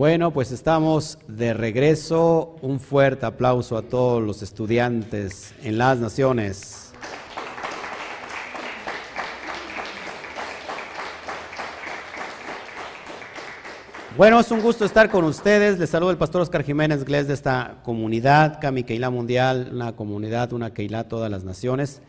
[0.00, 2.56] Bueno, pues estamos de regreso.
[2.62, 6.94] Un fuerte aplauso a todos los estudiantes en las naciones.
[14.16, 15.78] Bueno, es un gusto estar con ustedes.
[15.78, 20.72] Les saludo el pastor Oscar Jiménez Glés de esta comunidad, Keilah Mundial, una comunidad, una
[20.72, 22.00] Keilah, todas las naciones.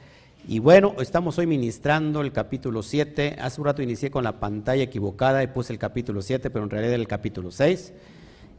[0.48, 3.38] Y bueno, estamos hoy ministrando el capítulo 7.
[3.40, 6.72] Hace un rato inicié con la pantalla equivocada y puse el capítulo 7, pero en
[6.72, 7.94] realidad era el capítulo 6.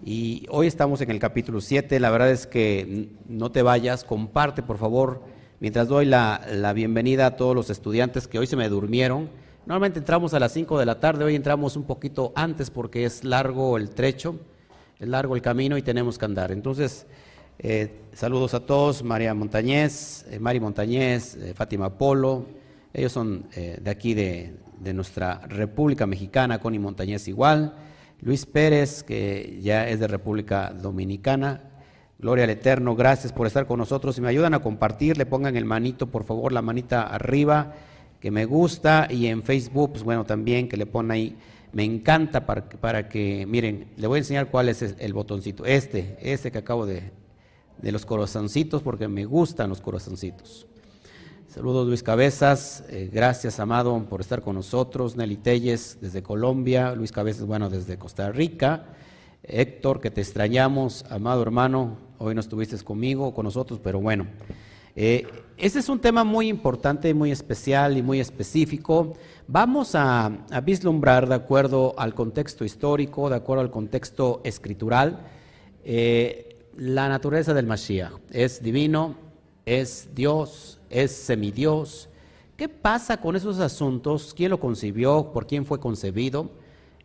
[0.05, 1.99] Y hoy estamos en el capítulo 7.
[1.99, 5.23] La verdad es que no te vayas, comparte por favor,
[5.59, 9.29] mientras doy la, la bienvenida a todos los estudiantes que hoy se me durmieron.
[9.67, 13.25] Normalmente entramos a las 5 de la tarde, hoy entramos un poquito antes porque es
[13.25, 14.37] largo el trecho,
[15.01, 16.53] es largo el camino y tenemos que andar.
[16.53, 17.07] Entonces,
[17.65, 22.45] eh, saludos a todos, María Montañez, eh, Mari Montañez, eh, Fátima Polo,
[22.93, 24.57] ellos son de aquí de,
[24.93, 27.77] nuestra República Mexicana, Connie Montañez igual,
[28.21, 31.71] Luis Pérez, que ya es de República Dominicana,
[32.19, 34.17] Gloria al Eterno, gracias por estar con nosotros.
[34.17, 37.75] Si me ayudan a compartir, le pongan el manito, por favor, la manita arriba,
[38.21, 41.37] que me gusta, y en Facebook, pues bueno, también que le ponen ahí,
[41.73, 46.19] me encanta para, para que, miren, le voy a enseñar cuál es el botoncito, este,
[46.21, 47.22] este que acabo de,
[47.83, 50.67] de los corazoncitos porque me gustan los corazoncitos.
[51.49, 57.13] Saludos Luis Cabezas, eh, gracias Amado por estar con nosotros, Nelly Telles desde Colombia, Luis
[57.13, 58.87] Cabezas, bueno, desde Costa Rica,
[59.43, 64.27] Héctor, que te extrañamos, amado hermano, hoy no estuviste conmigo, con nosotros, pero bueno.
[64.95, 69.15] Eh, este es un tema muy importante, muy especial y muy específico.
[69.47, 70.31] Vamos a,
[70.65, 75.21] vislumbrar de acuerdo al contexto histórico, de acuerdo al contexto escritural.
[75.85, 78.13] Eh, la naturaleza del Mashiach.
[78.31, 79.17] Es divino,
[79.67, 82.09] es Dios, es semidios.
[82.57, 84.35] ¿Qué pasa con esos asuntos?
[84.35, 85.33] ¿Quién lo concibió?
[85.33, 86.51] ¿Por quién fue concebido?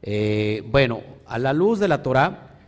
[0.02, 2.60] Eh, bueno, a la luz de la Torah,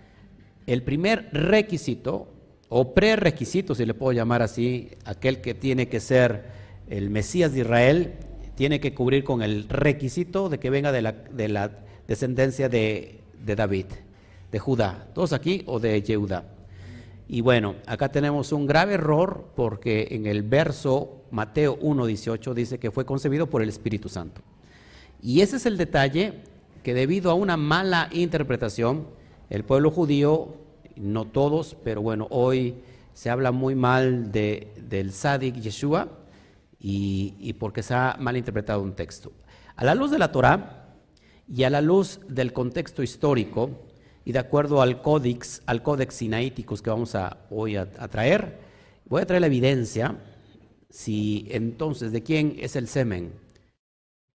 [0.66, 2.28] el primer requisito,
[2.70, 6.46] o prerequisito, si le puedo llamar así, aquel que tiene que ser
[6.90, 8.14] el Mesías de Israel,
[8.56, 11.72] tiene que cubrir con el requisito de que venga de la, de la
[12.08, 13.86] descendencia de, de David,
[14.52, 15.08] de Judá.
[15.14, 16.59] ¿Todos aquí o de Yehuda?
[17.32, 22.90] Y bueno, acá tenemos un grave error porque en el verso Mateo 1.18 dice que
[22.90, 24.42] fue concebido por el Espíritu Santo.
[25.22, 26.42] Y ese es el detalle
[26.82, 29.06] que debido a una mala interpretación,
[29.52, 30.56] el pueblo judío,
[30.96, 32.78] no todos, pero bueno, hoy
[33.14, 36.08] se habla muy mal de, del Sadik Yeshua
[36.80, 39.32] y, y porque se ha mal interpretado un texto.
[39.76, 40.96] A la luz de la Torah
[41.48, 43.70] y a la luz del contexto histórico,
[44.26, 48.60] y de acuerdo al códex, al códex sinaíticos que vamos a hoy a, traer,
[49.06, 50.16] voy a traer la evidencia
[50.90, 53.32] si entonces de quién es el semen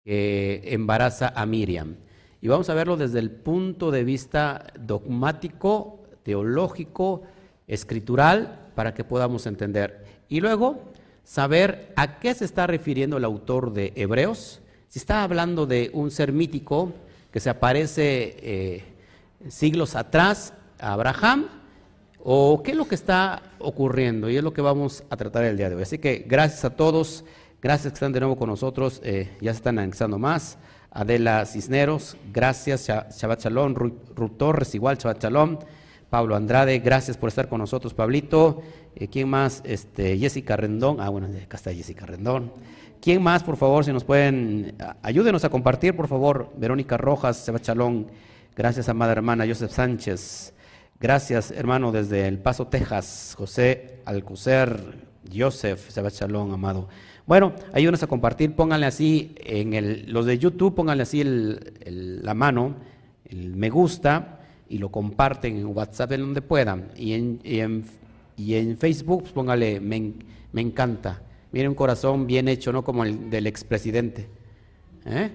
[0.04, 1.96] que embaraza a Miriam.
[2.40, 7.22] Y vamos a verlo desde el punto de vista dogmático, teológico,
[7.66, 10.04] escritural, para que podamos entender.
[10.28, 10.82] Y luego
[11.22, 16.10] saber a qué se está refiriendo el autor de Hebreos, si está hablando de un
[16.10, 16.92] ser mítico
[17.32, 18.84] que se aparece eh,
[19.48, 21.46] siglos atrás Abraham
[22.22, 25.56] o qué es lo que está ocurriendo y es lo que vamos a tratar el
[25.56, 25.82] día de hoy.
[25.82, 27.24] Así que gracias a todos,
[27.60, 30.58] gracias que están de nuevo con nosotros, eh, ya se están anexando más.
[30.90, 35.58] Adela Cisneros, gracias, Shabbat Shalom, Ruth Torres, igual Shabbat Shalom,
[36.08, 38.62] Pablo Andrade, gracias por estar con nosotros, Pablito.
[38.94, 39.60] Eh, ¿Quién más?
[39.64, 42.52] Este, Jessica Rendón, ah bueno, acá está Jessica Rendón.
[43.02, 47.66] ¿Quién más, por favor, si nos pueden, ayúdenos a compartir, por favor, Verónica Rojas, Shabbat
[47.66, 48.06] Shalom.
[48.56, 50.54] Gracias, amada hermana Joseph Sánchez.
[51.00, 53.34] Gracias, hermano, desde El Paso, Texas.
[53.36, 54.78] José Alcocer,
[55.34, 56.88] Joseph, Shalom, amado.
[57.26, 62.76] Bueno, ayúdenos a compartir, pónganle así, en el, los de YouTube, pónganle así la mano,
[63.24, 64.38] el me gusta,
[64.68, 66.92] y lo comparten en WhatsApp en donde puedan.
[66.96, 67.40] Y en,
[68.36, 70.12] y en, Facebook, pues póngale me,
[70.52, 71.22] me, encanta.
[71.50, 72.84] Miren un corazón bien hecho, ¿no?
[72.84, 74.28] Como el del expresidente.
[75.06, 75.28] ¿Eh?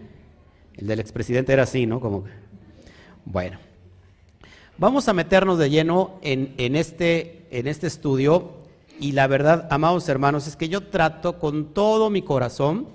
[0.77, 1.99] El del expresidente era así, ¿no?
[1.99, 2.23] Como
[3.25, 3.59] bueno,
[4.77, 8.53] vamos a meternos de lleno en, este, en este estudio
[8.99, 12.87] y la verdad, amados hermanos, es que yo trato con todo mi corazón,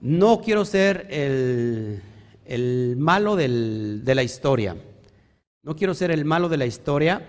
[0.00, 4.76] no quiero ser el, malo de la historia,
[5.62, 7.26] no quiero ser el malo de la historia,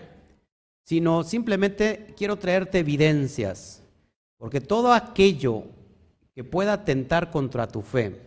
[0.83, 3.83] sino simplemente quiero traerte evidencias,
[4.37, 5.63] porque todo aquello
[6.33, 8.21] que pueda atentar contra tu fe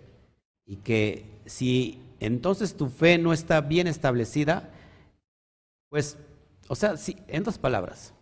[0.67, 4.71] y que si entonces tu fe no está bien establecida,
[5.89, 6.17] pues,
[6.69, 8.15] o sea, si, en dos palabras,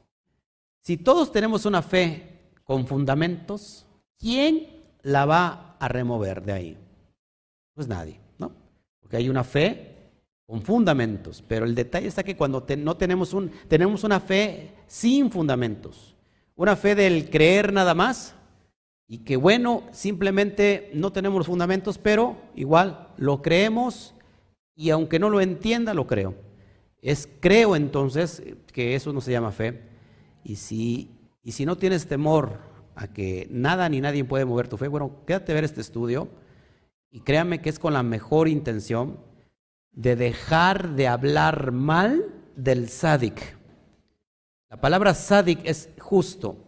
[0.83, 3.87] si todos tenemos una fe con fundamentos,
[4.19, 4.69] ¿quién
[5.03, 6.79] la va a remover de ahí?
[7.75, 8.53] Pues nadie, ¿no?
[9.01, 9.97] Porque hay una fe
[10.47, 15.31] con fundamentos, pero el detalle está que cuando no tenemos, un, tenemos una fe sin
[15.31, 16.15] fundamentos,
[16.57, 18.35] una fe del creer nada más,
[19.09, 24.15] y que bueno, simplemente no tenemos fundamentos, pero igual lo creemos
[24.77, 26.35] y aunque no lo entienda, lo creo.
[27.01, 29.81] Es creo entonces que eso no se llama fe.
[30.45, 31.11] Y si,
[31.43, 32.59] y si no tienes temor
[32.95, 36.29] a que nada ni nadie puede mover tu fe, bueno, quédate ver este estudio
[37.11, 39.19] y créame que es con la mejor intención
[39.93, 42.27] de dejar de hablar mal
[42.57, 43.57] del sádic.
[44.69, 46.68] La palabra sádic es justo,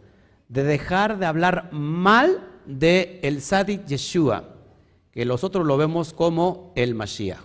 [0.50, 4.56] de dejar de hablar mal del el sádic Yeshua,
[5.12, 7.38] que nosotros lo vemos como el Mashiach.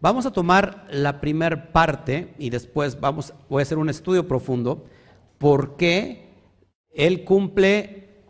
[0.00, 4.84] Vamos a tomar la primera parte y después vamos, voy a hacer un estudio profundo
[5.38, 6.28] por qué
[6.90, 8.22] él cumple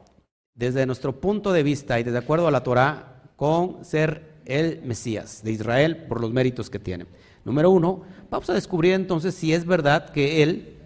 [0.54, 5.42] desde nuestro punto de vista y de acuerdo a la Torah con ser el Mesías
[5.42, 7.06] de Israel por los méritos que tiene.
[7.44, 10.76] Número uno, vamos a descubrir entonces si es verdad que él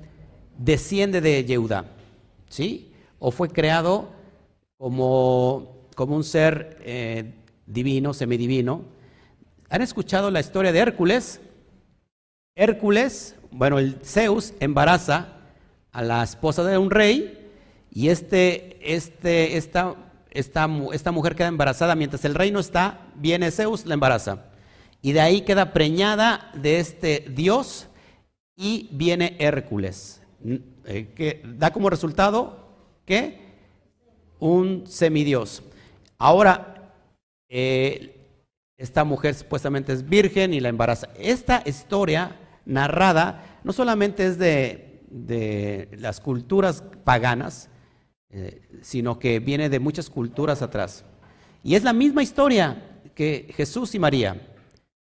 [0.57, 1.85] desciende de Yehuda,
[2.49, 2.90] ¿sí?
[3.21, 4.09] O fue creado
[4.77, 7.35] como, como un ser eh,
[7.67, 8.83] divino, semidivino.
[9.69, 11.41] ¿Han escuchado la historia de Hércules?
[12.57, 15.29] Hércules, bueno, el Zeus embaraza
[15.93, 17.51] a la esposa de un rey
[17.93, 19.95] y este, este, esta,
[20.31, 24.47] esta, esta mujer queda embarazada mientras el rey no está, viene Zeus, la embaraza.
[25.03, 27.89] Y de ahí queda preñada de este dios
[28.57, 30.23] y viene Hércules,
[30.85, 32.70] eh, que da como resultado
[33.11, 33.41] que
[34.39, 35.65] un semidios.
[36.17, 36.93] Ahora,
[37.49, 38.17] eh,
[38.77, 41.09] esta mujer supuestamente es virgen y la embaraza.
[41.19, 47.69] Esta historia narrada no solamente es de, de las culturas paganas,
[48.31, 51.05] eh, sino que viene de muchas culturas atrás.
[51.65, 54.41] Y es la misma historia que Jesús y María.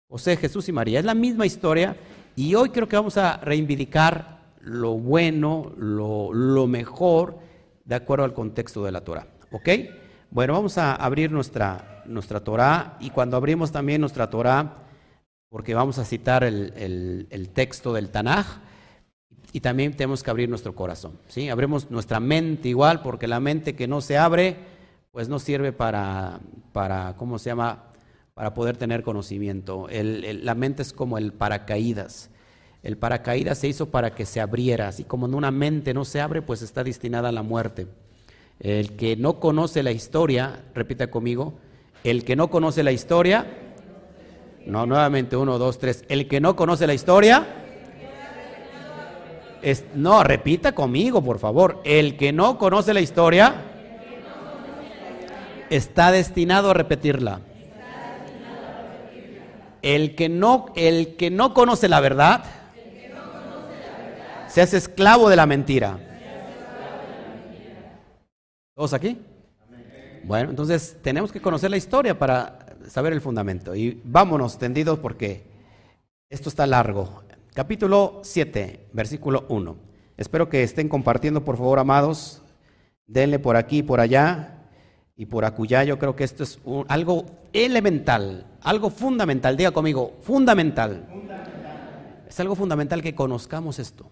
[0.10, 1.00] José, Jesús y María.
[1.00, 1.96] Es la misma historia
[2.36, 7.38] y hoy creo que vamos a reivindicar lo bueno, lo, mejor,
[7.86, 9.28] de acuerdo al contexto de la Torah.
[9.52, 9.70] ¿Ok?
[10.32, 14.74] Bueno, vamos a abrir nuestra, nuestra Torah y cuando abrimos también nuestra Torah,
[15.50, 18.60] porque vamos a citar el, el texto del Tanaj,
[19.56, 21.14] y también tenemos que abrir nuestro corazón.
[21.30, 21.48] ¿sí?
[21.48, 24.58] Abrimos nuestra mente igual, porque la mente que no se abre,
[25.12, 26.42] pues no sirve para,
[26.74, 27.94] para ¿cómo se llama?
[28.34, 29.88] Para poder tener conocimiento.
[29.90, 32.32] la mente es como el paracaídas.
[32.86, 34.88] El paracaídas se hizo para que se abriera.
[34.88, 37.88] Así como en una mente no se abre, pues está destinada a la muerte.
[38.60, 41.56] El que no conoce la historia, repita conmigo,
[42.04, 43.48] el que no conoce la historia,
[44.68, 47.48] no, nuevamente, uno, dos, tres, el que no conoce la historia,
[49.96, 51.82] no, repita conmigo, por favor.
[51.86, 53.64] El que no conoce la historia
[55.72, 57.42] está destinado a repetirla.
[59.82, 62.44] El que no, el que no conoce la verdad
[64.56, 66.00] se hace esclavo de la mentira.
[68.74, 69.20] ¿Todos aquí?
[70.24, 73.76] Bueno, entonces tenemos que conocer la historia para saber el fundamento.
[73.76, 75.44] Y vámonos tendidos porque
[76.30, 77.24] esto está largo.
[77.54, 79.76] Capítulo 7, versículo 1.
[80.16, 82.42] Espero que estén compartiendo, por favor, amados.
[83.08, 84.70] Denle por aquí, por allá
[85.18, 85.84] y por acullá.
[85.84, 89.58] Yo creo que esto es algo elemental, algo fundamental.
[89.58, 91.06] Diga conmigo, fundamental.
[91.12, 92.24] fundamental.
[92.30, 94.10] Es algo fundamental que conozcamos esto.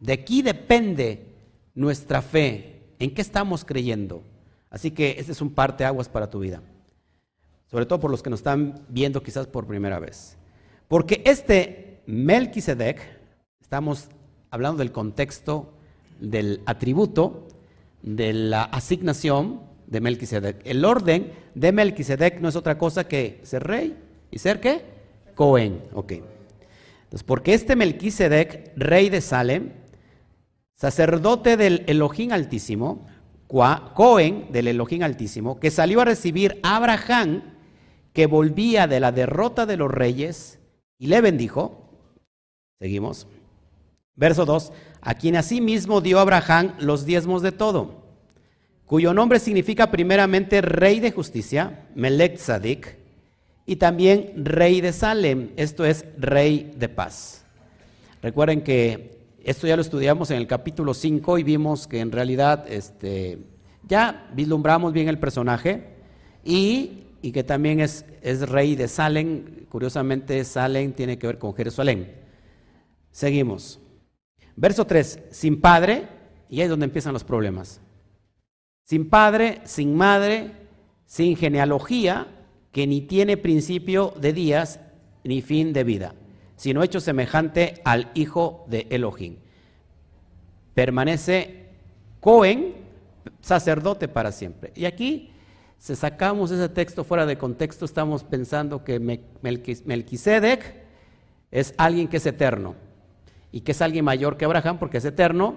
[0.00, 1.26] De aquí depende
[1.74, 4.22] nuestra fe, en qué estamos creyendo.
[4.70, 6.62] Así que este es un parte aguas para tu vida.
[7.70, 10.36] Sobre todo por los que nos están viendo quizás por primera vez.
[10.88, 13.00] Porque este Melquisedec,
[13.60, 14.08] estamos
[14.50, 15.74] hablando del contexto
[16.20, 17.48] del atributo,
[18.02, 20.60] de la asignación de Melquisedec.
[20.64, 23.96] El orden de Melquisedec no es otra cosa que ser rey
[24.30, 24.82] y ser qué?
[25.34, 25.82] Cohen.
[25.94, 26.12] Ok.
[26.12, 29.72] Entonces, porque este Melquisedec, rey de Salem,
[30.80, 33.06] sacerdote del Elohim Altísimo,
[33.46, 37.42] Cohen del Elohim Altísimo, que salió a recibir a Abraham,
[38.14, 40.58] que volvía de la derrota de los reyes,
[40.98, 41.86] y le bendijo,
[42.80, 43.26] Seguimos.
[44.14, 44.72] Verso 2.
[45.02, 48.06] A quien asimismo dio Abraham los diezmos de todo,
[48.86, 52.96] cuyo nombre significa primeramente rey de justicia, Melech Zadik,
[53.66, 57.44] y también rey de Salem, esto es rey de paz.
[58.22, 62.66] Recuerden que esto ya lo estudiamos en el capítulo 5 y vimos que en realidad
[62.68, 63.38] este,
[63.86, 65.94] ya vislumbramos bien el personaje
[66.44, 69.66] y, que también es, es rey de Salem.
[69.68, 72.14] Curiosamente, Salem tiene que ver con Jerusalén.
[73.10, 73.80] Seguimos.
[74.56, 76.08] Verso 3, sin padre,
[76.48, 77.80] y ahí es donde empiezan los problemas.
[78.84, 80.52] Sin padre, sin madre,
[81.06, 82.26] sin genealogía,
[82.72, 84.80] que ni tiene principio de días
[85.24, 86.14] ni fin de vida.
[86.60, 89.36] Sino hecho semejante al Hijo de Elohim.
[90.74, 91.68] Permanece
[92.20, 92.74] Cohen,
[93.40, 94.70] sacerdote para siempre.
[94.76, 95.30] Y aquí,
[95.78, 99.00] si sacamos ese texto fuera de contexto, estamos pensando que
[99.40, 100.84] Melquisedec
[101.50, 102.74] es alguien que es eterno
[103.50, 105.54] y que es alguien mayor que Abraham porque es eterno.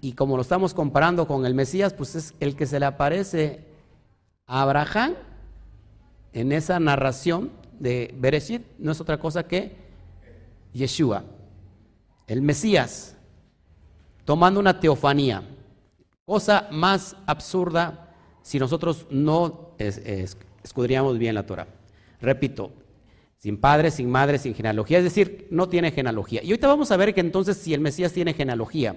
[0.00, 3.64] Y como lo estamos comparando con el Mesías, pues es el que se le aparece
[4.46, 5.14] a Abraham
[6.32, 7.50] en esa narración
[7.80, 9.85] de Bereshit, no es otra cosa que
[10.76, 11.24] Yeshua,
[12.26, 13.16] el Mesías,
[14.24, 15.42] tomando una teofanía.
[16.24, 21.68] Cosa más absurda si nosotros no escudriamos bien la Torah.
[22.20, 22.72] Repito,
[23.38, 26.42] sin padre, sin madre, sin genealogía, es decir, no tiene genealogía.
[26.42, 28.96] Y ahorita vamos a ver que entonces si el Mesías tiene genealogía.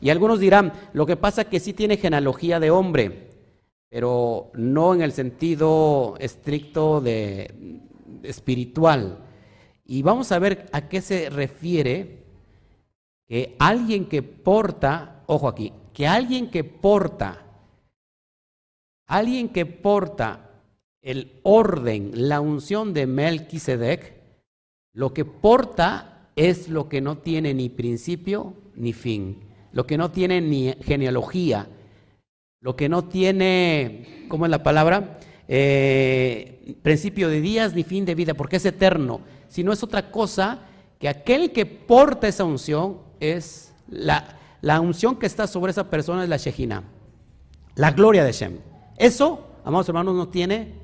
[0.00, 3.30] Y algunos dirán, lo que pasa es que sí tiene genealogía de hombre,
[3.90, 7.80] pero no en el sentido estricto de
[8.22, 9.18] espiritual.
[9.84, 12.24] Y vamos a ver a qué se refiere
[13.26, 17.42] que alguien que porta, ojo aquí, que alguien que porta,
[19.06, 20.50] alguien que porta
[21.02, 24.14] el orden, la unción de Melquisedec,
[24.94, 29.40] lo que porta es lo que no tiene ni principio ni fin,
[29.72, 31.68] lo que no tiene ni genealogía,
[32.60, 35.18] lo que no tiene, ¿cómo es la palabra?
[35.46, 40.60] Eh, principio de días ni fin de vida, porque es eterno, sino es otra cosa
[40.98, 46.22] que aquel que porta esa unción es la, la unción que está sobre esa persona
[46.22, 46.84] es la Shejina,
[47.74, 48.58] la gloria de Shem.
[48.96, 50.74] Eso, amados hermanos, no tiene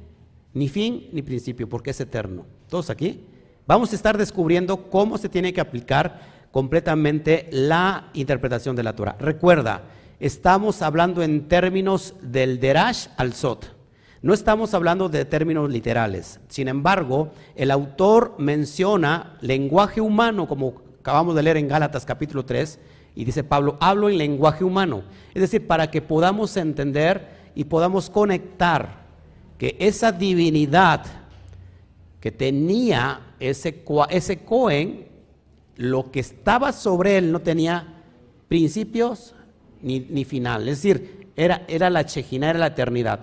[0.53, 2.45] ni fin ni principio, porque es eterno.
[2.69, 3.25] Todos aquí.
[3.67, 9.17] Vamos a estar descubriendo cómo se tiene que aplicar completamente la interpretación de la Torah.
[9.19, 9.85] Recuerda,
[10.19, 13.80] estamos hablando en términos del Derash al Sot.
[14.23, 16.41] No estamos hablando de términos literales.
[16.49, 22.79] Sin embargo, el autor menciona lenguaje humano, como acabamos de leer en Gálatas capítulo 3,
[23.15, 25.05] y dice Pablo, hablo en lenguaje humano.
[25.33, 29.07] Es decir, para que podamos entender y podamos conectar
[29.57, 31.07] que esa divinidad
[32.21, 35.07] que tenía ese, ese Cohen,
[35.77, 38.03] lo que estaba sobre él no tenía
[38.49, 39.35] principios
[39.81, 40.69] ni, ni final.
[40.69, 43.21] Es decir, era, era la chejina, era la eternidad.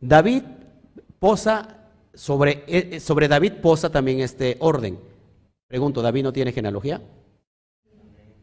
[0.00, 0.42] David
[1.18, 1.78] posa
[2.14, 4.98] sobre, eh, eh, sobre David posa también este orden.
[5.66, 7.00] Pregunto, ¿David no tiene genealogía?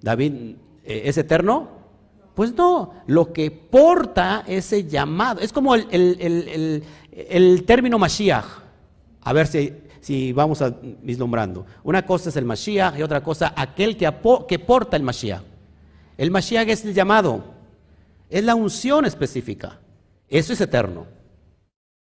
[0.02, 1.70] ¿David eh, es eterno?
[2.36, 6.84] Pues no, lo que porta ese llamado, es como el,
[7.66, 8.46] término Mashiach.
[9.22, 11.66] A ver si, si, vamos a vislumbrando.
[11.84, 14.14] Una cosa es el Mashiach y otra cosa aquel que,
[14.48, 15.42] que porta el Mashiach.
[16.18, 17.44] El Mashiach es el llamado,
[18.30, 19.80] es la unción específica.
[20.30, 21.15] Eso es eterno.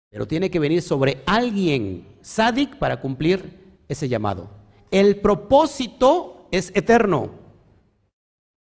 [0.10, 4.50] Pero tiene que venir sobre alguien, sádic, para cumplir ese llamado.
[4.92, 7.32] El propósito es eterno.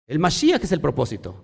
[0.07, 1.43] El Mashiach es el propósito.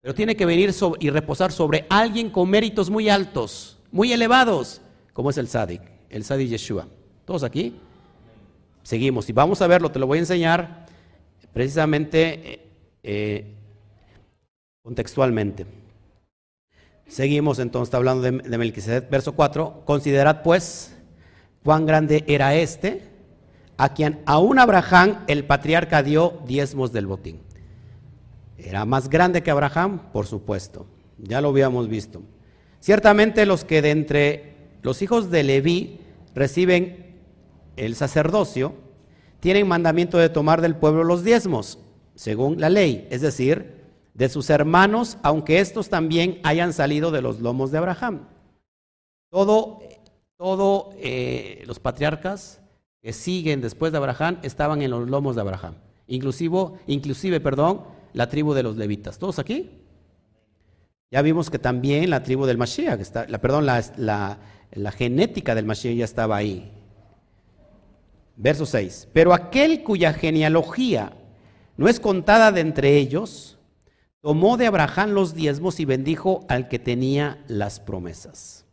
[0.00, 4.80] Pero tiene que venir y reposar sobre alguien con méritos muy altos, muy elevados,
[5.12, 6.88] como es el Sadik, el Sadik Yeshua.
[7.26, 7.76] ¿Todos aquí?
[8.82, 10.86] Seguimos y vamos a verlo, te lo voy a enseñar
[11.52, 12.66] precisamente eh,
[13.02, 13.54] eh,
[14.82, 15.66] contextualmente.
[17.10, 19.82] Seguimos entonces, está hablando de, de Melquisedec, verso 4.
[19.84, 20.96] Considerad pues
[21.64, 23.02] cuán grande era este,
[23.76, 27.40] a quien aún Abraham el patriarca dio diezmos del botín.
[28.56, 30.86] Era más grande que Abraham, por supuesto.
[31.18, 32.22] Ya lo habíamos visto.
[32.78, 35.98] Ciertamente los que de entre los hijos de Leví
[36.36, 37.16] reciben
[37.76, 38.74] el sacerdocio,
[39.40, 41.80] tienen mandamiento de tomar del pueblo los diezmos,
[42.14, 43.79] según la ley, es decir,
[44.20, 48.28] de sus hermanos, aunque estos también hayan salido de los lomos de Abraham.
[49.30, 49.78] Todo,
[50.36, 52.60] todo eh, los patriarcas
[53.00, 55.76] que siguen después de Abraham estaban en los lomos de Abraham.
[56.06, 57.80] Inclusive, inclusive, perdón,
[58.12, 59.18] la tribu de los levitas.
[59.18, 59.70] ¿Todos aquí?
[61.10, 64.38] Ya vimos que también la tribu del Mashiach, la, perdón, la,
[64.70, 66.70] la genética del Mashiach ya estaba ahí.
[68.36, 69.08] Verso 6.
[69.14, 71.14] Pero aquel cuya genealogía
[71.78, 73.56] no es contada de entre ellos,
[74.20, 78.66] tomó de Abraham los diezmos y bendijo al que tenía las promesas.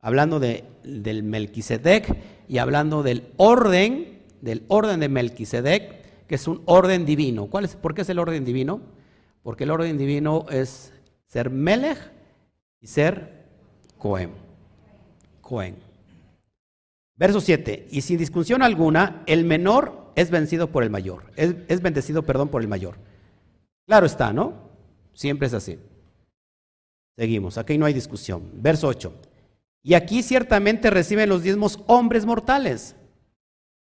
[0.00, 2.16] Hablando de, del Melquisedec
[2.48, 7.46] y hablando del orden, del orden de Melquisedec, que es un orden divino.
[7.46, 8.80] ¿Cuál es, ¿Por qué es el orden divino?
[9.42, 10.92] Porque el orden divino es
[11.26, 11.98] ser Melech
[12.80, 13.46] y ser
[13.98, 14.30] Cohen.
[15.40, 15.76] Cohen.
[17.16, 17.88] Verso 7.
[17.90, 21.32] Y sin discusión alguna, el menor es vencido por el mayor.
[21.36, 22.98] Es, es bendecido, perdón, por el mayor.
[23.86, 24.65] Claro está, ¿no?
[25.16, 25.78] Siempre es así.
[27.16, 28.50] Seguimos, aquí no hay discusión.
[28.52, 29.12] Verso 8.
[29.82, 32.94] Y aquí ciertamente reciben los diezmos hombres mortales,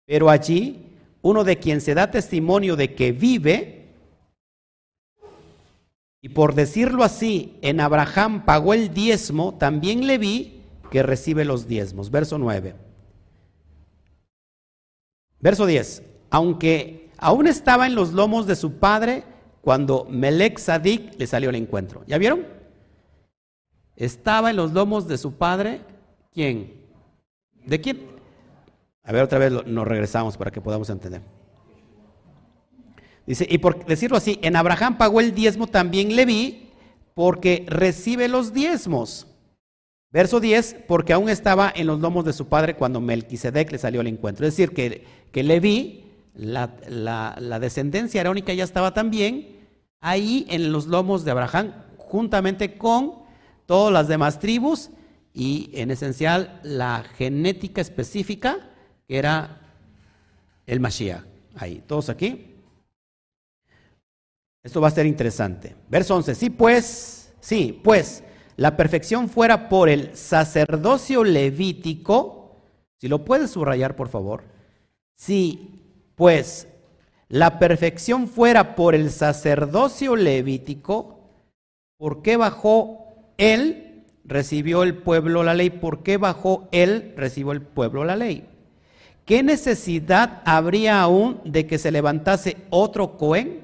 [0.05, 3.95] pero allí uno de quien se da testimonio de que vive,
[6.21, 11.69] y por decirlo así, en Abraham pagó el diezmo, también le vi que recibe los
[11.69, 12.11] diezmos.
[12.11, 12.75] Verso 9.
[15.39, 16.03] Verso 10.
[16.31, 19.25] Aunque aún estaba en los lomos de su padre
[19.63, 22.03] cuando Melech Sadik le salió al encuentro.
[22.07, 22.47] ¿Ya vieron?
[23.97, 25.81] Estaba en los lomos de su padre.
[26.33, 26.75] ¿Quién?
[27.65, 28.01] ¿De quién?
[29.05, 31.23] A ver, otra vez nos regresamos para que podamos entender.
[33.25, 36.71] Dice, y por decirlo así, en Abraham pagó el diezmo también Leví,
[37.15, 39.29] porque recibe los diezmos.
[40.11, 44.01] Verso 10, porque aún estaba en los lomos de su padre cuando Melquisedec le salió
[44.01, 44.45] al encuentro.
[44.45, 46.05] Es decir, que, que Leví,
[46.35, 46.71] la,
[47.39, 49.63] la descendencia arónica ya estaba también
[50.01, 53.23] ahí en los lomos de Abraham, juntamente con
[53.67, 54.91] todas las demás tribus
[55.33, 58.69] y en esencial la genética específica
[59.07, 59.61] que era
[60.67, 61.25] el Mashiach.
[61.57, 62.57] Ahí, todos aquí.
[64.63, 65.75] Esto va a ser interesante.
[65.89, 66.35] Verso 11.
[66.35, 68.25] Sí, pues, sí, pues,
[68.57, 72.57] la perfección fuera por el sacerdocio levítico.
[72.99, 74.45] Si lo puedes subrayar, por favor.
[75.15, 75.82] Sí,
[76.23, 76.69] pues,
[77.29, 81.19] la perfección fuera por el sacerdocio levítico,
[81.97, 84.05] ¿por qué bajó él?
[84.23, 85.71] Recibió el pueblo la ley.
[85.71, 87.13] ¿Por qué bajó él?
[87.17, 88.47] Recibió el pueblo la ley.
[89.25, 93.63] ¿Qué necesidad habría aún de que se levantase otro Cohen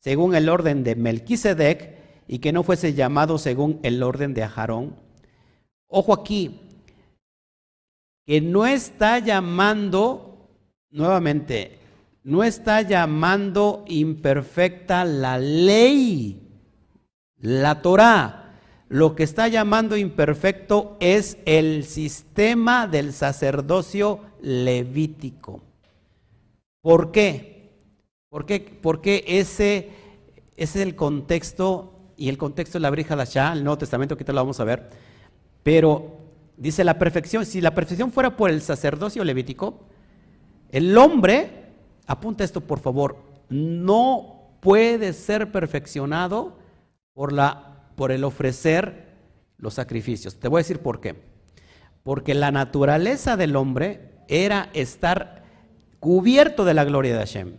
[0.00, 4.96] según el orden de Melquisedec y que no fuese llamado según el orden de Ajarón?
[5.86, 6.62] Ojo aquí,
[8.26, 10.48] que no está llamando,
[10.90, 11.78] nuevamente,
[12.24, 16.40] no está llamando imperfecta la ley,
[17.38, 18.38] la Torah.
[18.88, 25.62] Lo que está llamando imperfecto es el sistema del sacerdocio levítico.
[26.82, 27.70] ¿Por qué?
[28.28, 28.60] ¿Por qué?
[28.82, 29.90] Porque ese,
[30.56, 34.24] es el contexto, y el contexto de la Brija de Ashá, el Nuevo Testamento, que
[34.24, 34.90] te lo vamos a ver.
[35.62, 36.18] Pero
[36.56, 39.86] dice la perfección, si la perfección fuera por el sacerdocio levítico,
[40.70, 41.61] el hombre,
[42.06, 43.16] apunta esto por favor,
[43.48, 46.58] no puede ser perfeccionado
[47.12, 49.06] por la por el ofrecer
[49.58, 50.36] los sacrificios.
[50.36, 51.14] Te voy a decir por qué.
[52.02, 55.44] Porque la naturaleza del hombre era estar
[56.00, 57.56] cubierto de la gloria de Hashem.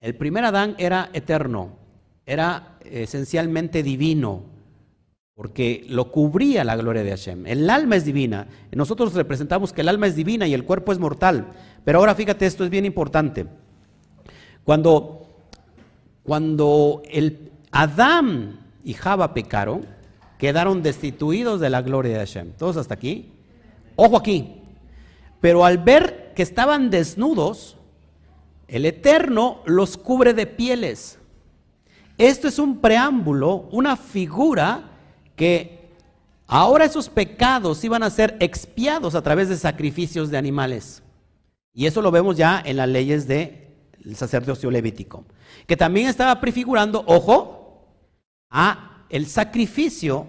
[0.00, 1.78] El primer Adán era eterno,
[2.26, 4.42] era esencialmente divino,
[5.34, 7.46] porque lo cubría la gloria de Hashem.
[7.46, 8.48] El alma es divina.
[8.72, 11.52] Nosotros representamos que el alma es divina y el cuerpo es mortal.
[11.86, 13.46] Pero ahora fíjate, esto es bien importante.
[14.64, 15.24] Cuando,
[16.24, 19.86] cuando el Adán y Java pecaron,
[20.36, 22.54] quedaron destituidos de la gloria de Hashem.
[22.58, 23.30] Todos hasta aquí.
[23.94, 24.62] Ojo aquí.
[25.40, 27.76] Pero al ver que estaban desnudos,
[28.66, 31.20] el Eterno los cubre de pieles.
[32.18, 34.90] Esto es un preámbulo, una figura
[35.36, 35.88] que
[36.48, 41.04] ahora esos pecados iban a ser expiados a través de sacrificios de animales.
[41.76, 45.26] Y eso lo vemos ya en las leyes del sacerdocio levítico.
[45.66, 47.86] Que también estaba prefigurando, ojo,
[48.48, 50.26] a el sacrificio,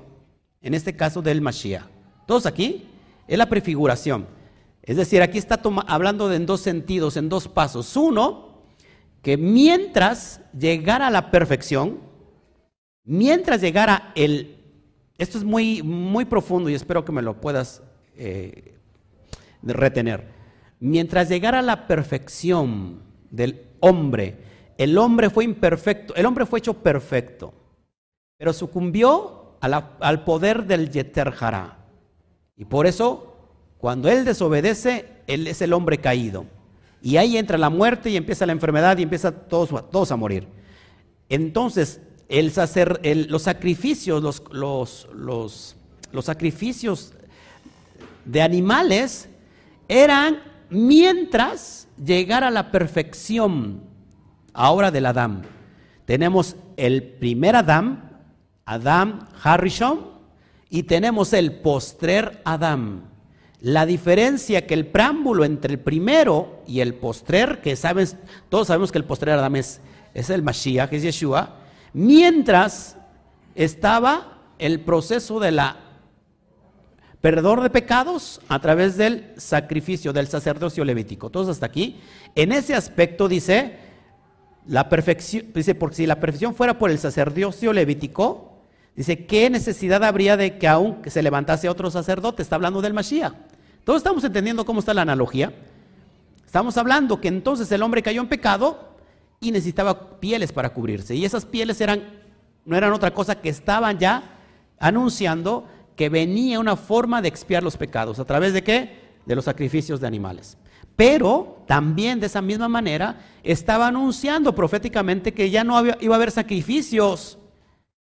[0.61, 1.85] en este caso del Mashiach.
[2.25, 2.83] Todos aquí
[3.29, 4.27] es la prefiguración.
[4.83, 7.95] Es decir, aquí está hablando de en dos sentidos, en dos pasos.
[7.95, 8.65] Uno,
[9.21, 12.01] que mientras llegara a la perfección,
[13.05, 14.57] mientras llegara el...
[15.17, 17.81] Esto es muy, muy profundo y espero que me lo puedas
[18.17, 18.77] eh,
[19.63, 20.36] retener.
[20.79, 24.37] Mientras llegara la perfección del hombre,
[24.77, 27.53] el hombre fue imperfecto, el hombre fue hecho perfecto
[28.37, 31.33] pero sucumbió al poder del Yeter
[32.55, 33.35] Y por eso,
[33.79, 36.45] cuando él desobedece, él es el hombre caído.
[37.01, 40.47] Y ahí entra la muerte y empieza la enfermedad y empieza todos, a morir.
[41.29, 45.75] Entonces, los sacrificios, los, los,
[46.11, 47.13] los sacrificios
[48.25, 49.29] de animales
[49.87, 53.81] eran mientras llegara la perfección
[54.53, 55.43] ahora del Adán.
[56.05, 58.21] Tenemos el primer Adán,
[58.65, 60.11] Adam Harrison
[60.69, 63.03] y tenemos el postrer Adam.
[63.59, 68.17] La diferencia que el preámbulo entre el primero y el postrer, que sabes,
[68.49, 69.81] todos sabemos que el postrer Adam es,
[70.13, 71.55] es el Mashiach, es Yeshua,
[71.93, 72.97] mientras
[73.55, 75.86] estaba el proceso de la
[77.21, 81.29] perdón de pecados a través del sacrificio del sacerdocio levítico.
[81.29, 81.99] Todos hasta aquí.
[82.35, 83.77] En ese aspecto dice,
[84.65, 88.47] la perfección, dice, porque si la perfección fuera por el sacerdocio levítico,
[88.97, 92.41] Dice, ¿qué necesidad habría de que aún se levantase otro sacerdote?
[92.41, 93.31] Está hablando del Mashiach.
[93.83, 95.53] Todos estamos entendiendo cómo está la analogía.
[96.43, 98.95] Estamos hablando que entonces el hombre cayó en pecado
[99.39, 101.13] y necesitaba pieles para cubrirse.
[101.13, 102.01] Y esas pieles eran,
[102.65, 104.23] no eran otra cosa que estaban ya
[104.79, 108.19] anunciando que venía una forma de expiar los pecados.
[108.19, 109.17] ¿A través de qué?
[109.25, 110.55] De los sacrificios de animales.
[110.95, 116.31] Pero también de esa misma manera estaba anunciando proféticamente que ya no iba a haber
[116.31, 117.39] sacrificios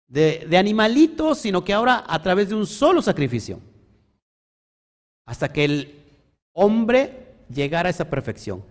[0.07, 3.61] de, de animalitos, sino que ahora a través de un solo sacrificio.
[5.25, 6.05] Hasta que el
[6.51, 8.61] hombre llegara a esa perfección.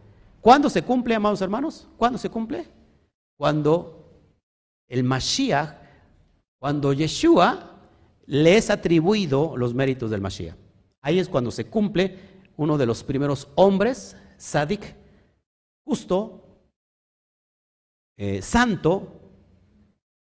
[0.43, 1.89] ¿Cuándo se cumple, amados hermanos?
[1.97, 2.69] ¿Cuándo se cumple?
[3.39, 4.05] Cuando
[4.87, 5.77] el Mashiach,
[6.59, 7.78] cuando Yeshua
[8.29, 10.55] le es atribuido los méritos del Mashiach.
[11.01, 12.19] Ahí es cuando se cumple
[12.57, 14.95] uno de los primeros hombres, Sadik,
[15.85, 16.45] justo,
[18.19, 19.19] eh, santo,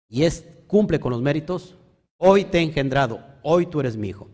[0.09, 1.77] y es, cumple con los méritos.
[2.17, 4.29] Hoy te he engendrado, hoy tú eres mi hijo.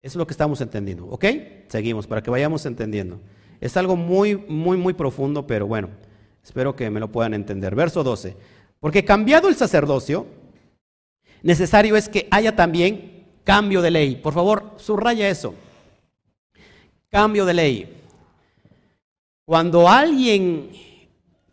[0.00, 1.24] Eso es lo que estamos entendiendo, ¿ok?
[1.66, 3.20] Seguimos para que vayamos entendiendo.
[3.60, 5.88] Es algo muy, muy, muy profundo, pero bueno,
[6.44, 7.74] espero que me lo puedan entender.
[7.74, 8.36] Verso 12.
[8.78, 10.26] Porque cambiado el sacerdocio,
[11.42, 14.16] necesario es que haya también cambio de ley.
[14.16, 15.54] Por favor, subraya eso.
[17.10, 18.02] Cambio de ley.
[19.44, 20.70] Cuando alguien,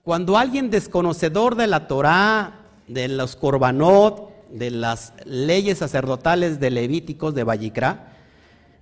[0.04, 7.36] cuando alguien desconocedor de la Torá, de los corbanot, de las leyes sacerdotales de Levíticos
[7.36, 8.14] de Vallicra,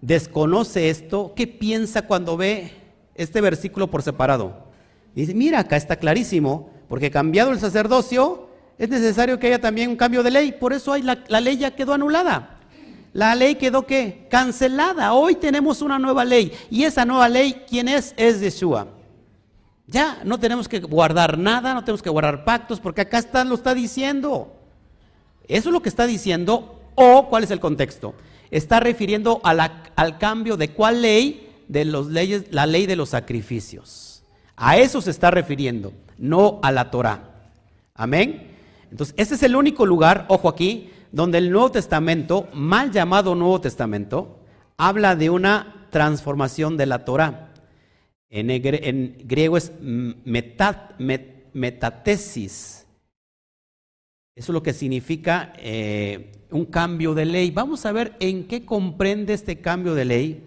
[0.02, 2.72] desconoce esto, ¿qué piensa cuando ve
[3.16, 4.68] este versículo por separado?
[5.16, 8.47] Dice, mira, acá está clarísimo, porque cambiado el sacerdocio,
[8.78, 10.52] es necesario que haya también un cambio de ley.
[10.52, 12.60] Por eso hay la, ley ya quedó anulada.
[13.14, 14.28] La ley quedó ¿qué?
[14.30, 15.14] cancelada.
[15.14, 16.52] Hoy tenemos una nueva ley.
[16.70, 18.14] Y esa nueva ley, ¿quién es?
[18.18, 18.88] Es Yeshua.
[19.88, 23.56] Ya, no tenemos que guardar nada, no tenemos que guardar pactos, porque acá está, lo
[23.56, 24.54] está diciendo.
[25.48, 28.14] Eso es lo que está diciendo, o cuál es el contexto
[28.52, 34.24] está refiriendo al cambio de cuál ley, de los leyes, la ley de los sacrificios.
[34.56, 37.24] A eso se está refiriendo, no a la Torah.
[37.94, 38.57] Amén.
[38.92, 43.62] Entonces, ese es el único lugar, ojo aquí, donde el Nuevo Testamento, mal llamado Nuevo
[43.62, 44.40] Testamento,
[44.78, 47.54] habla de una transformación de la Torah.
[48.30, 49.72] En, griego es
[51.54, 52.86] metatesis.
[54.36, 57.52] Eso es lo que significa eh, un cambio de ley.
[57.52, 60.46] Vamos a ver en qué comprende este cambio de ley,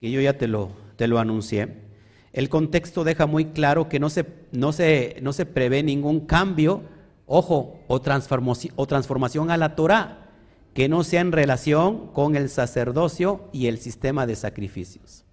[0.00, 1.88] que yo ya te lo, te lo anuncié.
[2.32, 6.82] El contexto deja muy claro que no se, no se, no se prevé ningún cambio,
[7.28, 10.26] ojo, o transformación, o transformación a la Torah,
[10.74, 15.24] que no sea en relación con el sacerdocio y el sistema de sacrificios.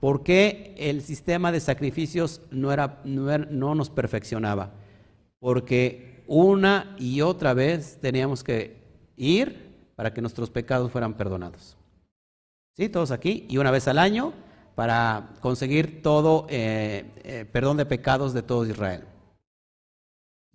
[0.00, 4.72] ¿Por qué el sistema de sacrificios no, era, no, no nos perfeccionaba?
[5.40, 8.76] Porque una y otra vez teníamos que
[9.16, 11.76] ir para que nuestros pecados fueran perdonados.
[12.76, 12.88] ¿Sí?
[12.88, 13.46] Todos aquí.
[13.48, 14.32] Y una vez al año
[14.76, 19.02] para conseguir todo eh, eh, perdón de pecados de todo Israel.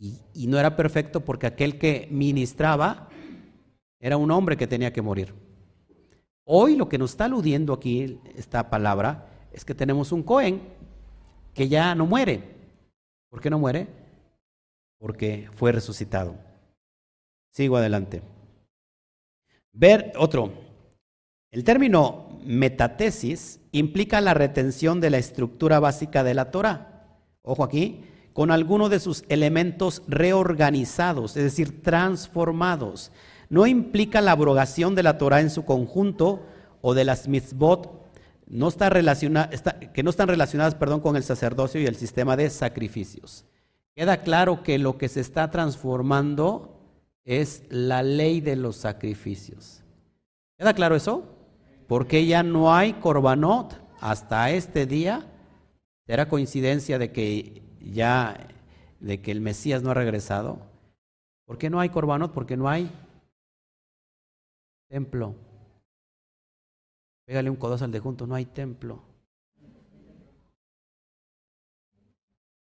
[0.03, 3.07] Y, no era perfecto porque aquel que ministraba
[4.01, 5.33] era un hombre que tenía que morir.
[6.43, 10.61] Hoy lo que nos está aludiendo aquí esta palabra es que tenemos un Cohen
[11.53, 12.43] que ya no muere.
[13.29, 13.87] ¿Por qué no muere?
[14.99, 16.35] Porque fue resucitado.
[17.53, 18.21] Sigo adelante.
[19.71, 20.51] Ver otro.
[21.49, 27.05] El término metatesis implica la retención de la estructura básica de la Torah.
[27.41, 33.11] Ojo aquí, con alguno de sus elementos reorganizados, es decir, transformados.
[33.49, 36.45] No implica la abrogación de la Torah en su conjunto
[36.81, 38.03] o de las mitzvot
[38.47, 38.89] no está
[39.93, 43.45] que no están relacionadas perdón, con el sacerdocio y el sistema de sacrificios.
[43.95, 46.79] Queda claro que lo que se está transformando
[47.25, 49.83] es la ley de los sacrificios.
[50.57, 51.23] ¿Queda claro eso?
[51.87, 55.25] Porque ya no hay corbanot hasta este día.
[56.05, 58.47] ¿Era coincidencia de que ya,
[58.99, 60.59] de que el Mesías no ha regresado?
[61.45, 62.33] ¿Por qué no hay corbanot?
[62.33, 62.91] Porque no hay
[64.89, 65.35] templo.
[67.25, 69.01] Pégale un codazo al de junto, no hay templo.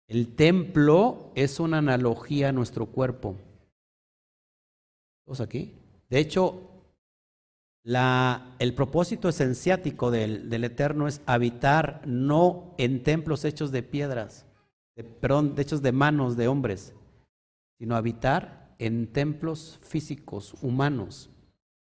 [0.08, 3.36] El templo es una analogía a nuestro cuerpo
[5.40, 5.74] aquí.
[6.10, 6.68] De hecho,
[7.84, 14.44] la, el propósito esenciático del, del, Eterno es habitar no en templos hechos de piedras,
[14.96, 16.94] de, perdón, hechos de manos de hombres,
[17.78, 21.30] sino habitar en templos físicos, humanos.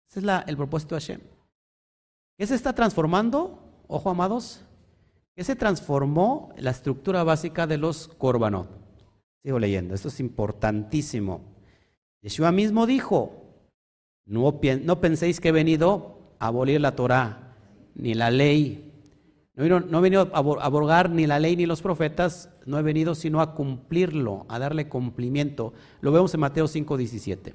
[0.10, 1.22] Ese es la, el propósito de Hashem.
[2.38, 3.60] ¿Qué se está transformando?
[3.88, 4.62] Ojo, amados.
[5.36, 8.70] ¿Qué se transformó la estructura básica de los korbanot?
[9.44, 11.42] Sigo leyendo, esto es importantísimo.
[12.22, 13.46] Yeshua mismo dijo,
[14.26, 14.60] no,
[15.02, 17.56] penséis que he venido a abolir la Torah,
[17.94, 18.85] ni la ley.
[19.56, 23.40] No he, venido a abrogar ni la ley ni los profetas, no he venido sino
[23.40, 25.72] a cumplirlo, a darle cumplimiento.
[26.02, 27.54] Lo vemos en Mateo 5:17.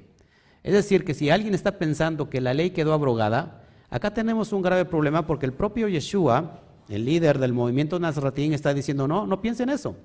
[0.63, 3.61] Es decir, que si alguien está pensando que la ley quedó abrogada,
[3.91, 8.73] acá tenemos un grave problema porque el propio Yeshua, el líder del movimiento Nazratín, está
[8.73, 9.95] diciendo, no, no piensen eso,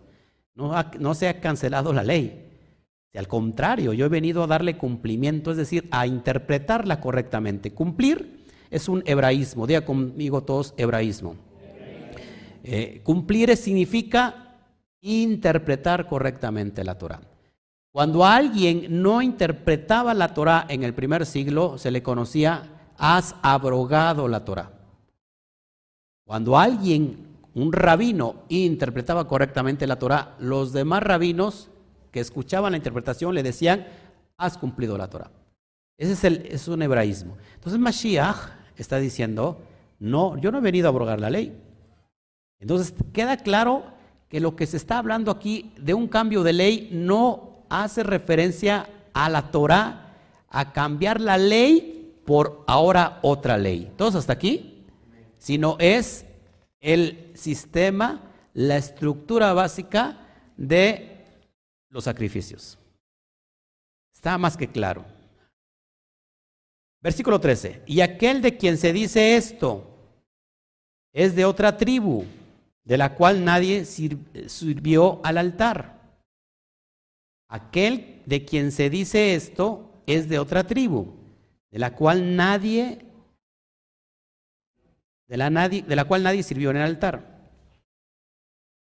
[0.54, 2.42] no, no se ha cancelado la ley.
[3.14, 7.72] Al contrario, yo he venido a darle cumplimiento, es decir, a interpretarla correctamente.
[7.72, 11.45] Cumplir es un hebraísmo, diga conmigo todos hebraísmo.
[12.68, 14.56] Eh, cumplir significa
[15.00, 17.20] interpretar correctamente la Torah.
[17.92, 22.64] Cuando alguien no interpretaba la Torah en el primer siglo, se le conocía,
[22.98, 24.72] has abrogado la Torah.
[26.24, 31.70] Cuando alguien, un rabino, interpretaba correctamente la Torah, los demás rabinos
[32.10, 33.86] que escuchaban la interpretación le decían,
[34.36, 35.30] has cumplido la Torah.
[35.96, 37.36] Ese es, el, es un hebraísmo.
[37.54, 38.36] Entonces Mashiach
[38.76, 39.62] está diciendo,
[40.00, 41.62] no, yo no he venido a abrogar la ley.
[42.60, 43.84] Entonces queda claro
[44.28, 48.88] que lo que se está hablando aquí de un cambio de ley no hace referencia
[49.12, 50.14] a la Torah,
[50.48, 53.92] a cambiar la ley por ahora otra ley.
[53.96, 54.84] ¿Todos hasta aquí?
[55.38, 56.26] Sino es
[56.80, 60.18] el sistema, la estructura básica
[60.56, 61.24] de
[61.90, 62.78] los sacrificios.
[64.12, 65.04] Está más que claro.
[67.00, 67.82] Versículo 13.
[67.86, 69.86] Y aquel de quien se dice esto
[71.12, 72.24] es de otra tribu
[72.86, 76.00] de la cual nadie sirvió al altar.
[77.48, 81.14] Aquel de quien se dice esto es de otra tribu,
[81.70, 83.04] de la cual nadie
[85.28, 87.50] de la, nadie, de la cual nadie sirvió en el altar.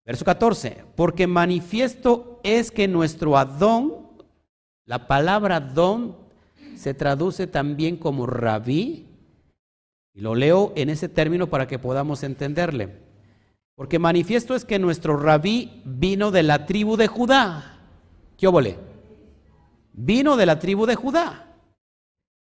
[0.06, 4.08] Verso 14, porque manifiesto es que nuestro Adón,
[4.86, 6.16] la palabra Adón
[6.76, 9.08] se traduce también como rabí,
[10.14, 13.09] y lo leo en ese término para que podamos entenderle.
[13.80, 17.78] Porque manifiesto es que nuestro rabí vino de la tribu de Judá.
[18.36, 18.76] ¿Qué?
[19.94, 21.56] Vino de la tribu de Judá.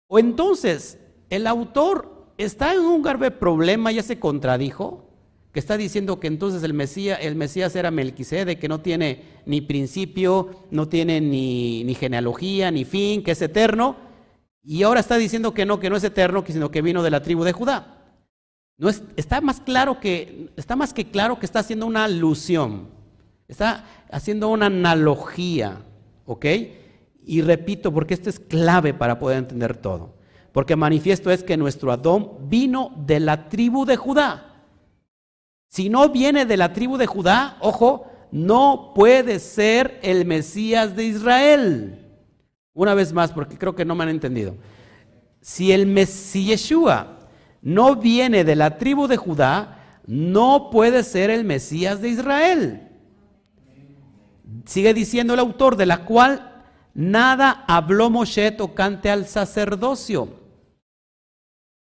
[0.08, 0.98] O entonces,
[1.30, 5.08] el autor está en un grave problema, ya se contradijo,
[5.54, 9.62] que está diciendo que entonces el Mesías, el Mesías era Melquisede, que no tiene ni
[9.62, 13.96] principio, no tiene ni, ni genealogía, ni fin, que es eterno,
[14.62, 17.22] y ahora está diciendo que no, que no es eterno, sino que vino de la
[17.22, 18.01] tribu de Judá
[19.16, 22.88] está, más claro que, está más que claro que está haciendo una alusión,
[23.48, 25.82] está haciendo una analogía,
[26.26, 26.46] ¿ok?
[27.24, 30.14] Y repito, porque esto es clave para poder entender todo.
[30.52, 34.64] Porque manifiesto es que nuestro Adón vino de la tribu de Judá.
[35.68, 41.04] Si no viene de la tribu de Judá, ojo, no puede ser el Mesías de
[41.04, 41.98] Israel.
[42.74, 44.56] Una vez más, porque creo que no me han entendido.
[45.40, 47.18] Si el Mesías Yeshua
[47.62, 52.88] no viene de la tribu de Judá, no puede ser el Mesías de Israel.
[54.66, 60.40] Sigue diciendo el autor, de la cual nada habló Moshe tocante al sacerdocio.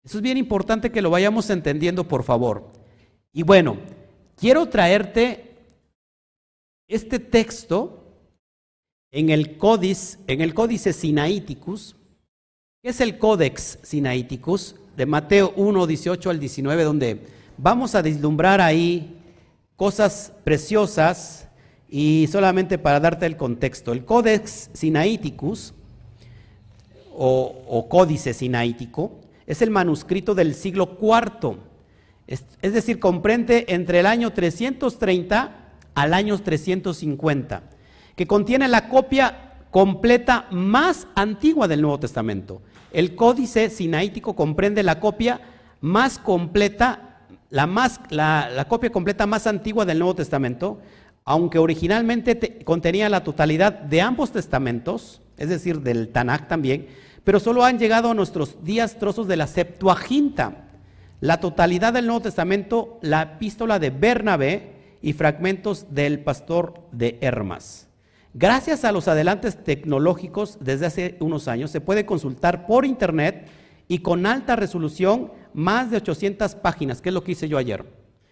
[0.04, 2.72] Eso es bien importante que lo vayamos entendiendo, por favor.
[3.32, 3.78] Y bueno,
[4.36, 5.58] quiero traerte
[6.88, 8.04] este texto
[9.10, 11.96] en el códice, en el códice Sinaiticus.
[12.82, 14.79] ¿Qué es el Codex Sinaiticus?
[15.00, 17.20] De Mateo 1, 18 al 19, donde
[17.56, 19.16] vamos a deslumbrar ahí
[19.74, 21.48] cosas preciosas
[21.88, 23.92] y solamente para darte el contexto.
[23.92, 25.72] El Codex Sinaiticus
[27.16, 31.56] o, o Códice Sinaítico es el manuscrito del siglo IV,
[32.26, 37.62] es, es decir, comprende entre el año 330 al año 350,
[38.16, 42.60] que contiene la copia completa más antigua del Nuevo Testamento.
[42.92, 45.40] El códice sinaítico comprende la copia
[45.80, 50.80] más completa, la, más, la, copia completa más antigua del Nuevo Testamento,
[51.24, 56.88] aunque originalmente contenía la totalidad de ambos testamentos, es decir, del Tanakh también,
[57.24, 60.68] pero solo han llegado a nuestros días trozos de la Septuaginta,
[61.20, 67.89] la totalidad del Nuevo Testamento, la epístola de Bernabé y fragmentos del pastor de Hermas.
[68.32, 73.48] Gracias a los adelantes tecnológicos desde hace unos años, se puede consultar por internet
[73.88, 77.84] y con alta resolución más de 800 páginas, que es lo que hice yo ayer.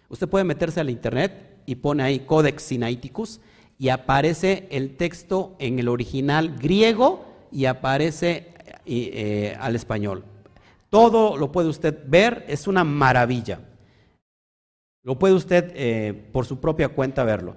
[0.07, 3.41] Usted puede meterse al internet y pone ahí Codex Sinaiticus
[3.77, 10.23] y aparece el texto en el original griego y aparece eh, eh, al español.
[10.89, 13.59] Todo lo puede usted ver, es una maravilla.
[15.03, 17.55] Lo puede usted eh, por su propia cuenta verlo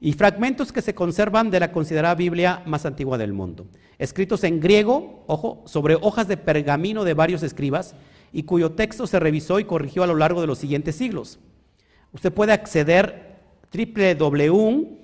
[0.00, 3.66] y fragmentos que se conservan de la considerada Biblia más antigua del mundo,
[3.98, 7.94] escritos en griego, ojo, sobre hojas de pergamino de varios escribas
[8.32, 11.38] y cuyo texto se revisó y corrigió a lo largo de los siguientes siglos.
[12.12, 13.36] Usted puede acceder
[13.72, 15.00] www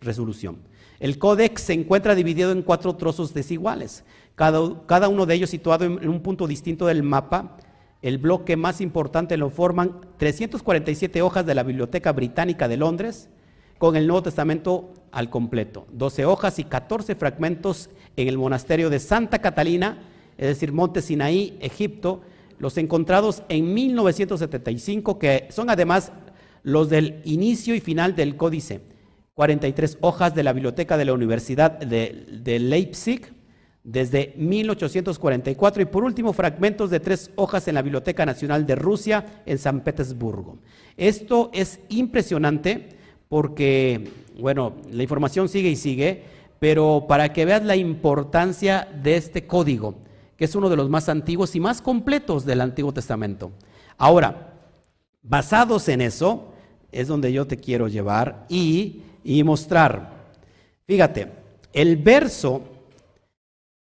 [0.00, 0.56] resolución.
[0.98, 4.04] El códex se encuentra dividido en cuatro trozos desiguales,
[4.36, 7.56] cada, uno de ellos situado en, un punto distinto del mapa.
[8.02, 13.28] El bloque más importante lo forman 347 hojas de la Biblioteca Británica de Londres,
[13.78, 19.00] con el Nuevo Testamento al completo, 12 hojas y 14 fragmentos en el monasterio de
[19.00, 19.98] Santa Catalina,
[20.38, 22.20] es decir, Monte Sinaí, Egipto,
[22.58, 26.12] los encontrados en 1975, que son además
[26.62, 28.80] los del inicio y final del códice.
[29.34, 33.34] 43 hojas de la biblioteca de la Universidad de, Leipzig
[33.86, 39.42] desde 1844 y por último fragmentos de tres hojas en la Biblioteca Nacional de Rusia
[39.46, 40.58] en San Petersburgo.
[40.96, 42.88] Esto es impresionante
[43.28, 46.24] porque, bueno, la información sigue y sigue,
[46.58, 49.94] pero para que veas la importancia de este código,
[50.36, 53.52] que es uno de los más antiguos y más completos del Antiguo Testamento.
[53.98, 54.54] Ahora,
[55.22, 56.52] basados en eso,
[56.90, 59.02] es donde yo te quiero llevar y,
[59.44, 60.26] mostrar.
[60.86, 61.30] Fíjate,
[61.72, 62.62] el verso,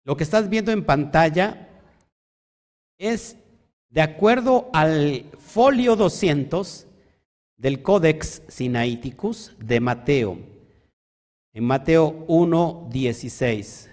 [0.04, 1.68] lo que estás viendo en pantalla,
[2.98, 3.36] es
[3.88, 6.86] de acuerdo al folio 200
[7.56, 10.38] del Codex Sinaiticus de Mateo,
[11.52, 13.90] en Mateo 1, 16.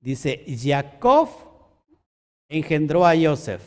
[0.00, 1.28] Dice, Jacob
[2.48, 3.62] engendró a Joseph,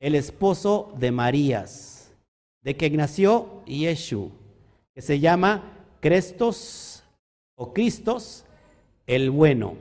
[0.00, 2.12] el esposo de Marías,
[2.62, 4.30] de quien nació Yeshu,
[4.94, 7.04] que se llama Crestos
[7.54, 8.44] o Cristos
[9.06, 9.76] el bueno.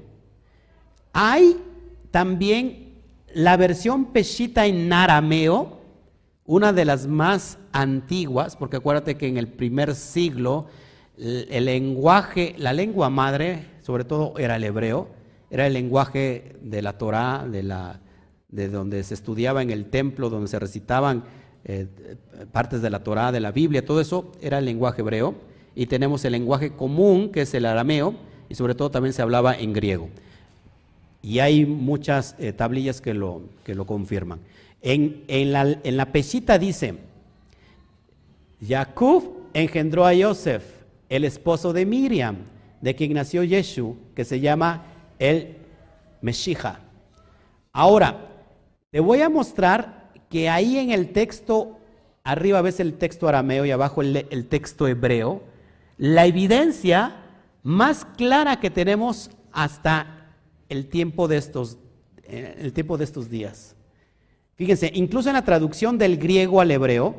[1.18, 1.56] Hay
[2.12, 2.94] también
[3.34, 5.80] la versión peshita en arameo,
[6.46, 10.66] una de las más antiguas, porque acuérdate que en el primer siglo
[11.18, 15.08] el lenguaje, la lengua madre, sobre todo era el hebreo,
[15.50, 18.02] era el lenguaje de la Torá, de, la,
[18.50, 21.24] de donde se estudiaba en el templo, donde se recitaban
[21.64, 21.88] eh,
[22.52, 25.34] partes de la Torá, de la Biblia, todo eso era el lenguaje hebreo.
[25.76, 28.16] Y tenemos el lenguaje común, que es el arameo,
[28.50, 30.10] y sobre todo también se hablaba en griego.
[31.26, 34.40] Y hay muchas eh, tablillas que lo, que lo confirman.
[34.84, 36.94] En, en, la, en la pechita dice,
[38.66, 40.64] Jacob engendró a Joseph,
[41.10, 42.36] el esposo de Miriam,
[42.80, 44.84] de quien nació Yeshu, que se llama
[45.18, 45.58] el
[46.22, 46.82] Meshija.
[47.74, 48.30] Ahora,
[48.92, 51.80] te voy a mostrar que ahí en el texto,
[52.24, 55.42] arriba ves el texto arameo y abajo el, texto hebreo,
[55.98, 57.16] la evidencia
[57.64, 60.25] más clara que tenemos hasta
[60.70, 61.78] el tiempo de estos,
[62.24, 63.76] eh, el tiempo de estos días.
[64.56, 67.16] Fíjense, incluso en la traducción del griego al hebreo,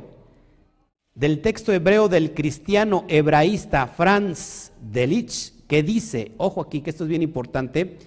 [1.14, 7.10] del texto hebreo del cristiano hebraísta Franz Delich, que dice, ojo aquí que esto es
[7.10, 7.98] bien importante,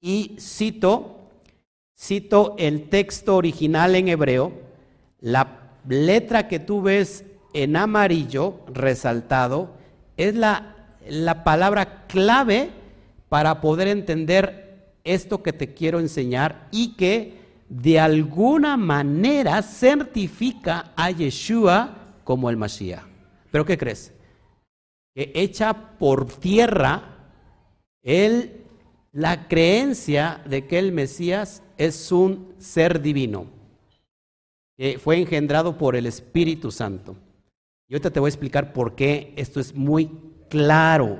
[0.00, 1.18] y cito,
[1.96, 4.52] cito el texto original en hebreo,
[5.20, 9.70] la letra que tú ves en amarillo resaltado
[10.16, 10.76] es la,
[11.08, 12.70] la palabra clave
[13.30, 17.40] para poder entender esto que te quiero enseñar y que
[17.70, 23.04] de alguna manera certifica a Yeshua como el Mashiach.
[23.50, 24.12] ¿Pero qué crees?
[25.14, 27.02] que echa por tierra
[28.02, 28.64] el,
[29.12, 33.46] la creencia de que el Mesías es un ser divino,
[34.76, 37.16] que fue engendrado por el Espíritu Santo.
[37.88, 40.10] Y ahorita te voy a explicar por qué esto es muy
[40.48, 41.18] claro.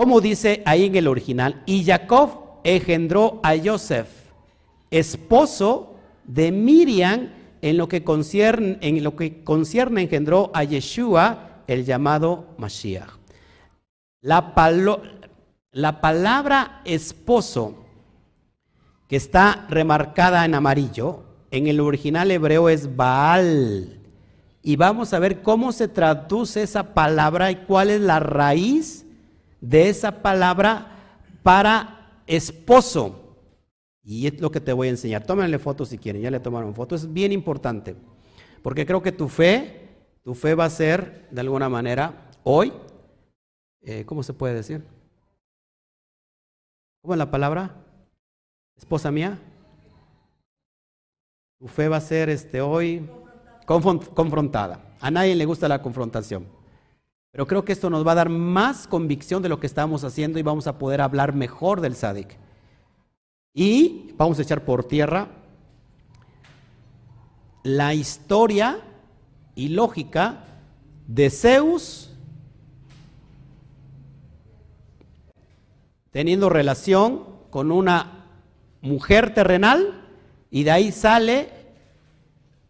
[0.00, 2.30] Como dice ahí en el original, y Jacob
[2.64, 4.08] engendró a Joseph,
[4.90, 7.28] esposo de Miriam,
[7.60, 13.10] en lo que concierne, engendró a Yeshua, el llamado Mashiach.
[14.22, 14.54] La,
[15.70, 17.84] la palabra esposo,
[19.06, 24.00] que está remarcada en amarillo, en el original hebreo es Baal.
[24.62, 29.04] Y vamos a ver cómo se traduce esa palabra y cuál es la raíz
[29.60, 30.96] de esa palabra
[31.42, 33.36] para esposo.
[34.02, 35.24] Y es lo que te voy a enseñar.
[35.24, 37.02] Tómenle fotos si quieren, ya le tomaron fotos.
[37.02, 37.96] Es bien importante,
[38.62, 39.80] porque creo que tu fe
[40.22, 42.72] tu fe va a ser, de alguna manera, hoy,
[43.80, 44.84] eh, ¿cómo se puede decir?
[47.00, 47.74] ¿Cómo es la palabra?
[48.76, 49.38] Esposa mía.
[51.58, 53.08] Tu fe va a ser este, hoy
[53.66, 54.94] confrontada.
[55.00, 56.46] A nadie le gusta la confrontación.
[57.32, 60.38] Pero creo que esto nos va a dar más convicción de lo que estamos haciendo
[60.38, 62.36] y vamos a poder hablar mejor del Sadik.
[63.54, 65.28] Y vamos a echar por tierra
[67.62, 68.80] la historia
[69.54, 70.44] y lógica
[71.06, 72.10] de Zeus
[76.10, 78.26] teniendo relación con una
[78.80, 80.08] mujer terrenal
[80.50, 81.50] y de ahí sale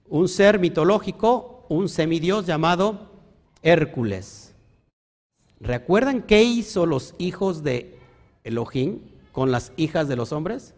[0.09, 3.11] un ser mitológico, un semidios llamado
[3.63, 4.50] Hércules.
[5.61, 7.99] ¿Recuerdan qué hizo los hijos de
[8.45, 9.01] Elohim
[9.31, 10.75] con las hijas de los hombres?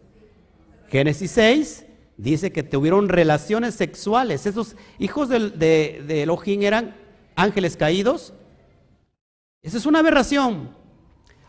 [0.89, 1.85] Génesis 6
[2.17, 4.45] dice que tuvieron relaciones sexuales.
[4.45, 6.95] Esos hijos de, Elohim eran
[7.35, 8.33] ángeles caídos.
[9.61, 10.75] Esa es una aberración.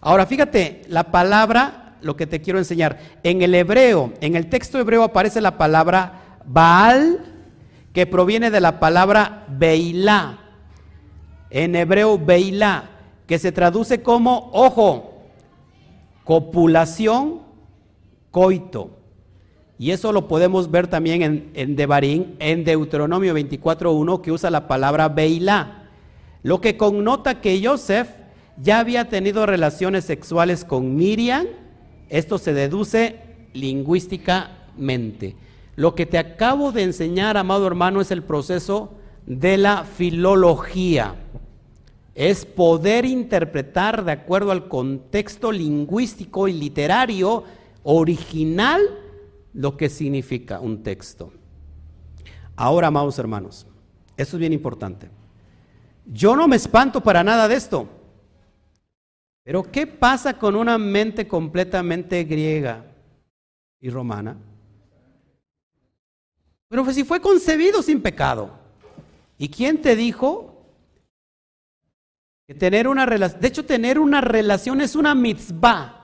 [0.01, 4.79] Ahora fíjate, la palabra, lo que te quiero enseñar, en el hebreo, en el texto
[4.79, 7.25] hebreo aparece la palabra Baal,
[7.93, 10.39] que proviene de la palabra Beilá.
[11.51, 12.94] En hebreo Beilá,
[13.27, 15.23] que se traduce como, ojo,
[16.25, 17.41] copulación,
[18.31, 18.91] coito.
[19.79, 24.69] Y eso lo podemos ver también en, en Devarim, en Deuteronomio 24.1, que usa la
[24.69, 25.89] palabra Beilá.
[26.43, 28.09] Lo que connota que Joseph
[28.57, 31.47] ya había tenido relaciones sexuales con Miriam,
[32.09, 33.19] esto se deduce
[33.53, 35.37] lingüísticamente.
[35.77, 38.93] Lo que te acabo de enseñar, amado hermano, es el proceso
[39.27, 41.17] de la filología.
[42.15, 47.45] Es poder interpretar de acuerdo al contexto lingüístico y literario
[47.83, 48.81] original
[49.53, 51.33] lo que significa un texto.
[52.57, 53.67] Ahora, amados hermanos,
[54.17, 55.09] esto es bien importante.
[56.07, 57.89] Yo no me espanto para nada de esto.
[59.43, 62.85] Pero ¿qué pasa con una mente completamente griega
[63.81, 64.37] y romana?
[66.69, 68.51] Pero pues si fue concebido sin pecado.
[69.37, 70.54] ¿Y quién te dijo
[72.53, 76.03] tener una de hecho tener una relación es una mitzvah?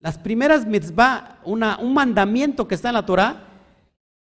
[0.00, 3.48] Las primeras mitzvah, una, un mandamiento que está en la Torah,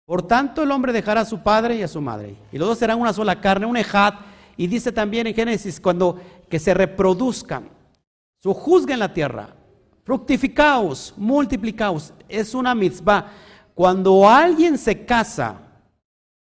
[0.06, 2.78] por tanto el hombre dejará a su padre y a su madre, y los dos
[2.78, 4.14] serán una sola carne, un ejad,
[4.56, 7.68] y dice también en Génesis, cuando que se reproduzcan,
[8.42, 9.50] sujuzguen la tierra,
[10.06, 13.32] fructificaos, multiplicaos, es una mitzvah.
[13.74, 15.65] Cuando alguien se casa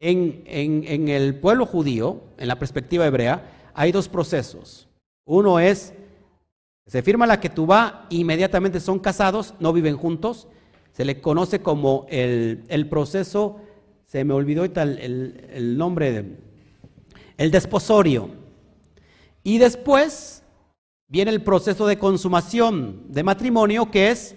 [0.04, 4.88] en, el pueblo judío, en la perspectiva hebrea, hay dos procesos.
[5.26, 5.94] Uno es
[6.86, 10.48] se firma la va, inmediatamente son casados, no viven juntos.
[10.92, 13.62] Se le conoce como el, proceso,
[14.06, 16.38] se me olvidó el, el nombre,
[17.38, 18.30] el desposorio.
[19.44, 20.44] Y después
[21.08, 24.36] viene el proceso de consumación de matrimonio, que es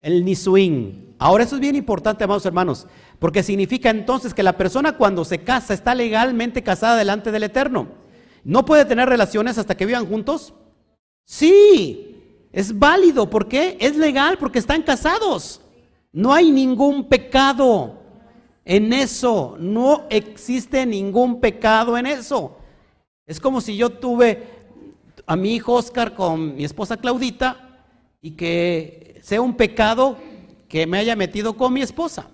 [0.00, 1.14] el nisuín.
[1.18, 2.86] Ahora eso es bien importante, amados hermanos,
[3.24, 7.88] porque significa entonces que la persona cuando se casa está legalmente casada delante del Eterno.
[8.44, 10.52] No puede tener relaciones hasta que vivan juntos
[11.24, 12.20] Sí,
[12.52, 13.30] es válido.
[13.30, 13.78] ¿Por qué?
[13.80, 15.62] Es legal porque están casados.
[16.12, 17.98] No hay ningún pecado
[18.62, 19.56] en eso.
[19.58, 22.58] No existe ningún pecado en eso.
[23.26, 24.42] Es como si yo tuve
[25.24, 27.86] a mi hijo Oscar con mi esposa Claudita
[28.20, 30.18] y que sea un pecado
[30.68, 32.28] que me haya metido con mi esposa.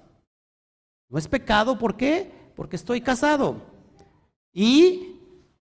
[1.10, 2.30] No es pecado, ¿por qué?
[2.56, 3.56] Porque estoy casado.
[4.52, 5.16] Y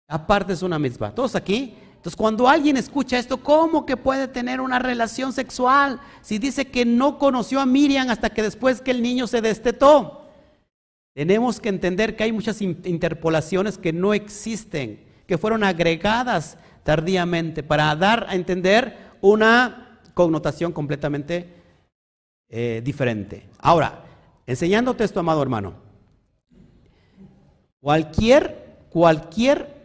[0.08, 1.14] aparte es una misma.
[1.14, 6.38] Todos aquí entonces, cuando alguien escucha esto, ¿cómo que puede tener una relación sexual si
[6.38, 10.30] dice que no conoció a Miriam hasta que después que el niño se destetó?
[11.14, 17.94] Tenemos que entender que hay muchas interpolaciones que no existen, que fueron agregadas tardíamente para
[17.98, 21.54] dar a entender una connotación completamente
[22.48, 23.50] eh, diferente.
[23.58, 24.06] Ahora,
[24.50, 25.76] enseñándote esto, amado hermano,
[27.82, 29.76] cualquier, cualquier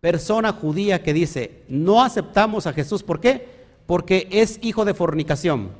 [0.00, 3.48] persona judía que dice, no aceptamos a Jesús, ¿por qué?
[3.86, 5.70] Porque es hijo de fornicación.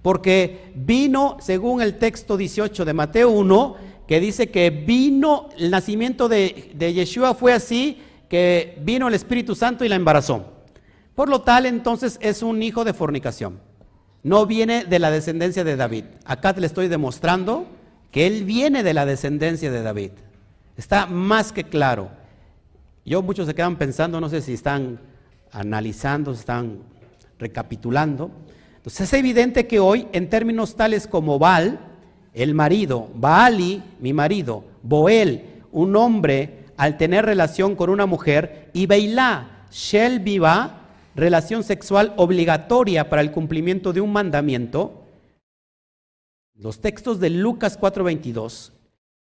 [0.00, 3.76] Porque vino, según el texto 18 de Mateo 1,
[4.06, 9.56] que dice que vino, el nacimiento de, de Yeshua fue así, que vino el Espíritu
[9.56, 10.44] Santo y la embarazó.
[11.16, 13.58] Por lo tal, entonces es un hijo de fornicación.
[14.22, 16.04] No viene de la descendencia de David.
[16.24, 17.66] Acá te le estoy demostrando
[18.10, 20.10] que él viene de la descendencia de David.
[20.76, 22.10] Está más que claro.
[23.04, 25.00] Yo muchos se quedan pensando, no sé si están
[25.52, 26.78] analizando, están
[27.38, 28.30] recapitulando.
[28.76, 31.80] Entonces es evidente que hoy en términos tales como Baal,
[32.34, 38.86] el marido, Baali, mi marido, Boel, un hombre al tener relación con una mujer, y
[38.86, 40.79] Beilá, Shel Viva,
[41.20, 45.04] relación sexual obligatoria para el cumplimiento de un mandamiento.
[46.54, 48.72] Los textos de Lucas 4:22,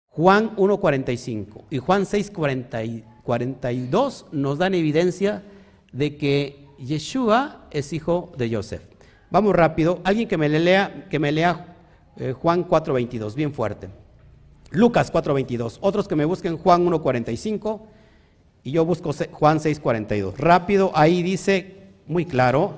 [0.07, 5.43] Juan 1:45 y Juan 6:42 42 nos dan evidencia
[5.91, 8.83] de que Yeshua es hijo de Joseph.
[9.31, 11.77] Vamos rápido, alguien que me lea, que me lea
[12.17, 13.89] eh, Juan 4:22, bien fuerte.
[14.71, 17.81] Lucas 4:22, otros que me busquen Juan 1:45
[18.63, 20.35] y yo busco Juan 6:42.
[20.37, 22.77] Rápido, ahí dice muy claro.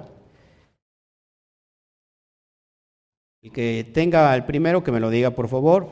[3.42, 5.88] El que tenga el primero, que me lo diga, por favor.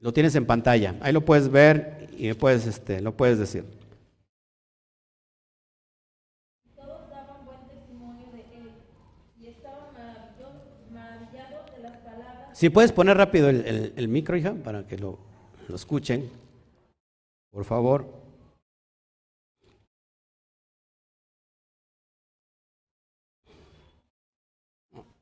[0.00, 0.94] Lo tienes en pantalla.
[1.00, 3.64] Ahí lo puedes ver y me puedes, este, lo puedes decir.
[6.76, 8.70] Todos daban buen testimonio de él
[9.40, 12.56] y estaban maravillo- maravillados de las palabras.
[12.56, 15.18] Si puedes poner rápido el, el- el micro, hija, para que lo,
[15.68, 16.30] lo escuchen.
[17.50, 18.06] Por favor.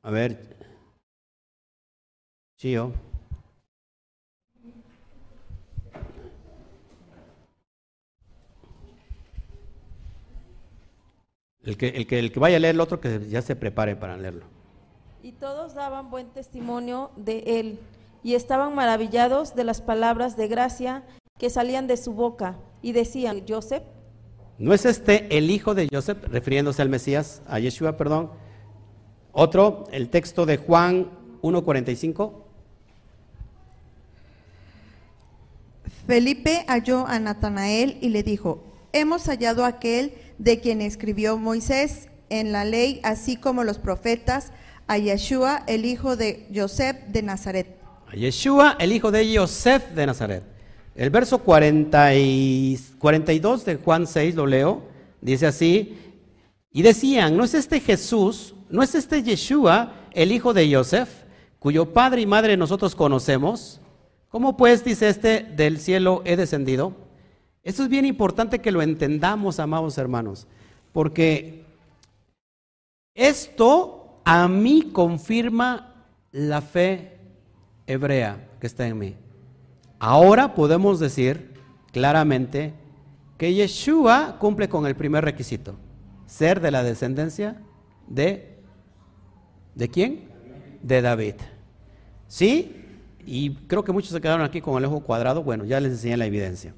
[0.01, 0.55] A ver.
[2.57, 2.93] Chío.
[11.63, 13.97] El que, el, que, el que vaya a leer el otro, que ya se prepare
[13.97, 14.45] para leerlo.
[15.21, 17.79] Y todos daban buen testimonio de él
[18.23, 21.03] y estaban maravillados de las palabras de gracia
[21.37, 23.83] que salían de su boca y decían, Joseph,
[24.59, 28.31] ¿No es este el hijo de Joseph, refiriéndose al Mesías, a Yeshua, perdón?
[29.31, 31.11] Otro, el texto de Juan
[31.43, 32.33] 1.45.
[36.07, 38.63] Felipe halló a Natanael y le dijo,
[38.93, 44.51] hemos hallado a aquel de quien escribió Moisés en la ley, así como los profetas,
[44.87, 47.76] a Yeshua, el hijo de Joseph de Nazaret.
[48.07, 50.43] A Yeshua, el hijo de Joseph de Nazaret.
[50.95, 54.83] El verso 40 y 42 de Juan 6, lo leo,
[55.21, 55.97] dice así,
[56.71, 61.09] y decían, ¿no es este Jesús, no es este Yeshua, el hijo de Joseph,
[61.59, 63.81] cuyo padre y madre nosotros conocemos?
[64.29, 66.93] ¿Cómo pues, dice este, del cielo he descendido?
[67.63, 70.47] Esto es bien importante que lo entendamos, amados hermanos,
[70.93, 71.65] porque
[73.13, 77.16] esto a mí confirma la fe
[77.87, 79.15] hebrea que está en mí.
[79.99, 81.55] Ahora podemos decir
[81.91, 82.73] claramente
[83.37, 85.75] que Yeshua cumple con el primer requisito,
[86.25, 87.61] ser de la descendencia
[88.07, 88.57] de
[89.73, 90.29] ¿de quién?
[90.81, 91.35] De David.
[92.27, 92.83] ¿Sí?
[93.25, 95.43] Y creo que muchos se quedaron aquí con el ojo cuadrado.
[95.43, 96.73] Bueno, ya les enseñé la evidencia.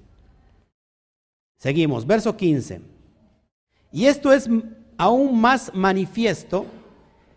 [1.58, 2.82] Seguimos, verso 15.
[3.92, 4.50] Y esto es
[4.98, 6.66] aún más manifiesto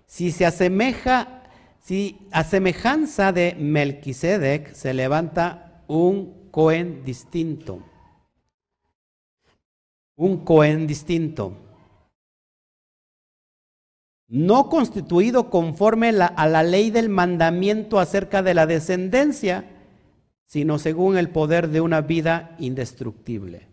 [0.07, 1.42] si se asemeja,
[1.83, 7.83] si a semejanza de Melquisedec se levanta un Cohen distinto.
[10.17, 11.57] Un Cohen distinto.
[14.29, 19.69] No constituido conforme a la ley del mandamiento acerca de la descendencia,
[20.47, 23.73] sino según el poder de una vida indestructible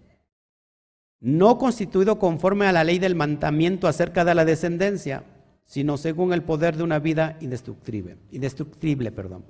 [1.21, 5.23] no constituido conforme a la ley del mandamiento acerca de la descendencia,
[5.69, 9.45] sino según el poder de una vida indestructible, indestructible, perdón.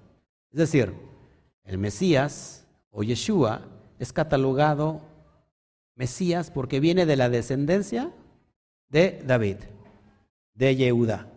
[0.52, 0.94] Es decir,
[1.64, 3.62] el Mesías o Yeshua
[4.00, 5.00] es catalogado
[5.96, 8.12] Mesías porque viene de la descendencia
[8.90, 9.60] de David,
[10.56, 11.28] de Yehuda.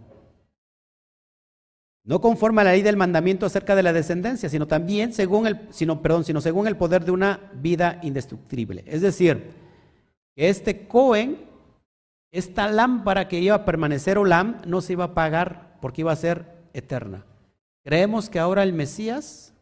[2.03, 5.61] No conforme a la ley del mandamiento acerca de la descendencia, sino también según el,
[5.71, 8.83] sino, perdón, sino según el poder de una vida indestructible.
[8.89, 9.53] Es decir,
[10.35, 11.52] este Cohen,
[12.33, 16.17] esta lámpara que iba a permanecer Olam, no se iba a apagar porque iba a
[16.17, 17.25] ser eterna.
[17.85, 19.55] Creemos que ahora el Mesías,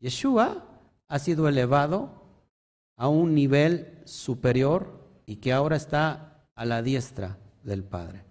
[0.00, 0.64] Yeshua,
[1.08, 2.10] ha sido elevado
[2.96, 8.24] a un nivel superior y que ahora está a la diestra del Padre.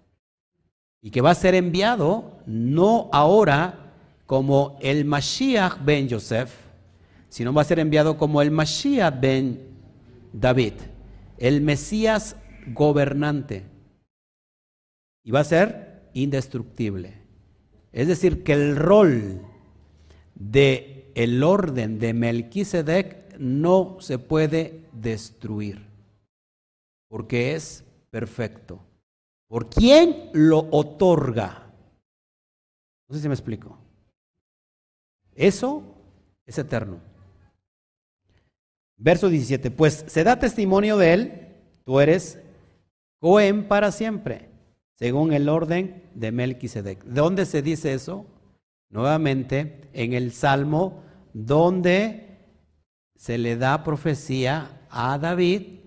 [1.00, 3.92] Y que va a ser enviado no ahora
[4.26, 6.52] como el Mashiach ben Yosef,
[7.28, 9.68] sino va a ser enviado como el Mashiach ben
[10.32, 10.74] David
[11.38, 13.64] el Mesías gobernante.
[15.24, 17.14] Y va a ser indestructible.
[17.92, 19.40] Es decir, que el rol
[20.34, 25.86] de el orden de Melquisedec no se puede destruir,
[27.08, 28.80] porque es perfecto.
[29.48, 31.72] ¿Por quién lo otorga?
[33.08, 33.78] No sé si me explico.
[35.34, 35.82] Eso
[36.46, 36.98] es eterno.
[38.96, 41.48] Verso 17, pues se da testimonio de él,
[41.84, 42.40] tú eres
[43.20, 44.48] Cohen para siempre,
[44.94, 47.04] según el orden de Melquisedec.
[47.04, 48.26] ¿De dónde se dice eso?
[48.90, 52.38] Nuevamente en el Salmo donde
[53.16, 55.80] se le da profecía a David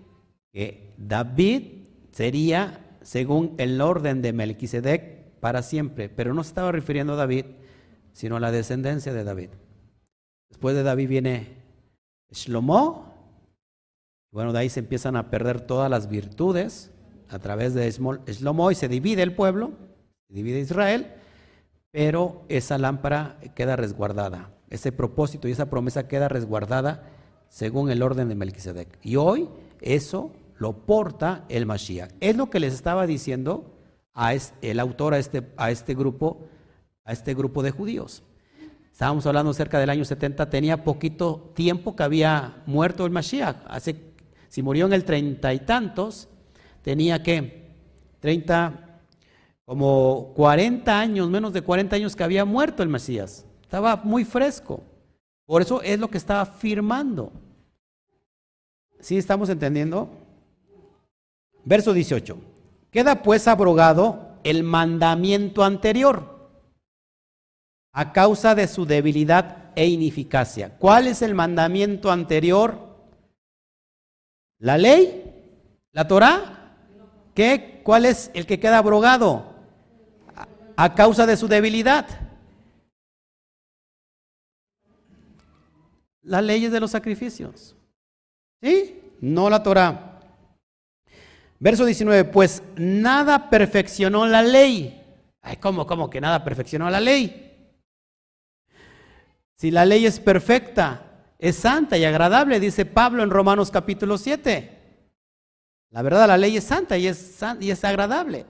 [0.52, 7.14] que David sería según el orden de Melquisedec para siempre, pero no se estaba refiriendo
[7.14, 7.46] a David,
[8.12, 9.50] sino a la descendencia de David.
[10.50, 11.46] Después de David viene
[12.30, 13.14] Shlomo,
[14.30, 16.92] bueno, de ahí se empiezan a perder todas las virtudes
[17.28, 19.72] a través de Shlomo y se divide el pueblo,
[20.28, 21.14] se divide Israel,
[21.90, 27.04] pero esa lámpara queda resguardada, ese propósito y esa promesa queda resguardada
[27.48, 28.98] según el orden de Melquisedec.
[29.02, 29.48] Y hoy
[29.80, 32.10] eso lo porta el Mashiach.
[32.20, 33.74] Es lo que les estaba diciendo
[34.14, 36.48] a el autor a este, a este grupo,
[37.04, 38.22] a este grupo de judíos.
[38.92, 43.58] Estábamos hablando cerca del año 70, tenía poquito tiempo que había muerto el Mashiach.
[43.68, 44.12] Hace,
[44.48, 46.28] si murió en el treinta y tantos,
[46.82, 47.68] tenía que
[48.20, 49.00] 30,
[49.64, 53.44] como 40 años, menos de 40 años que había muerto el Mesías.
[53.62, 54.82] Estaba muy fresco.
[55.44, 57.32] Por eso es lo que estaba firmando.
[59.00, 60.08] ¿Sí estamos entendiendo?
[61.64, 62.36] Verso 18.
[62.90, 66.38] Queda pues abrogado el mandamiento anterior
[67.92, 70.76] a causa de su debilidad e ineficacia.
[70.78, 72.78] ¿Cuál es el mandamiento anterior?
[74.58, 75.24] ¿La ley?
[75.92, 76.57] ¿La Torah?
[77.38, 77.82] ¿Qué?
[77.84, 79.54] ¿Cuál es el que queda abrogado?
[80.76, 82.04] A causa de su debilidad.
[86.20, 87.76] Las leyes de los sacrificios.
[88.60, 89.00] ¿Sí?
[89.20, 90.20] No la Torah.
[91.60, 95.00] Verso 19, pues nada perfeccionó la ley.
[95.40, 97.70] Ay, ¿cómo, cómo que nada perfeccionó la ley?
[99.54, 101.04] Si la ley es perfecta,
[101.38, 104.77] es santa y agradable, dice Pablo en Romanos capítulo 7.
[105.90, 108.44] La verdad, la ley es santa y es, y es agradable.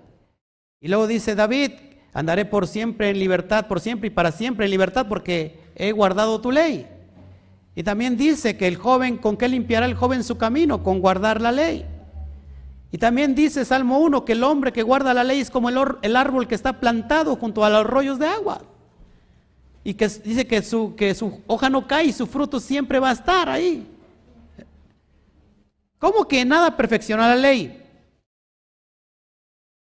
[0.80, 1.72] Y luego dice David,
[2.12, 6.40] andaré por siempre en libertad, por siempre y para siempre en libertad, porque he guardado
[6.40, 6.86] tu ley.
[7.74, 10.82] Y también dice que el joven, ¿con qué limpiará el joven su camino?
[10.82, 11.86] Con guardar la ley.
[12.90, 15.78] Y también dice Salmo 1 que el hombre que guarda la ley es como el,
[16.02, 18.62] el árbol que está plantado junto a los arroyos de agua.
[19.84, 23.10] Y que dice que su, que su hoja no cae y su fruto siempre va
[23.10, 23.86] a estar ahí.
[25.98, 27.84] ¿Cómo que nada perfecciona la ley?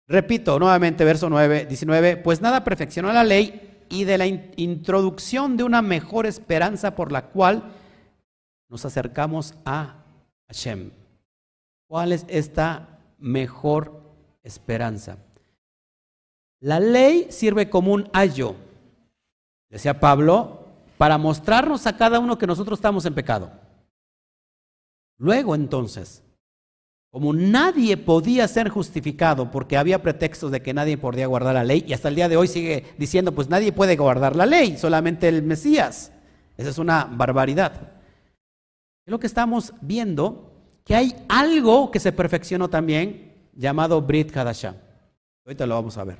[0.08, 5.64] Repito nuevamente, verso 9, 19, pues nada perfeccionó la ley y de la introducción de
[5.64, 7.72] una mejor esperanza por la cual
[8.70, 10.04] nos acercamos a
[10.48, 10.92] Hashem.
[11.88, 14.02] ¿Cuál es esta mejor
[14.42, 15.18] esperanza?
[16.60, 18.56] La ley sirve como un ayo,
[19.70, 20.66] decía Pablo,
[20.98, 23.52] para mostrarnos a cada uno que nosotros estamos en pecado.
[25.20, 26.24] Luego entonces,
[27.12, 31.84] como nadie podía ser justificado porque había pretextos de que nadie podía guardar la ley,
[31.88, 35.28] y hasta el día de hoy sigue diciendo, pues nadie puede guardar la ley, solamente
[35.28, 36.12] el Mesías.
[36.58, 37.74] Esa es una barbaridad.
[39.06, 40.52] Es lo que estamos viendo,
[40.84, 44.76] que hay algo que se perfeccionó también, llamado Brit Hadashah.
[45.46, 46.20] Ahorita lo vamos a ver.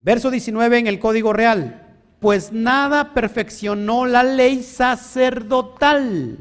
[0.00, 1.98] Verso 19 en el Código Real.
[2.20, 6.38] Pues nada perfeccionó la ley sacerdotal,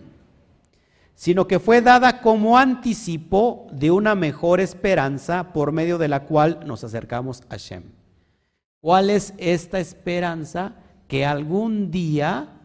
[1.24, 6.60] sino que fue dada como anticipo de una mejor esperanza por medio de la cual
[6.66, 7.84] nos acercamos a Shem.
[8.82, 10.76] ¿Cuál es esta esperanza?
[11.08, 12.60] Que algún día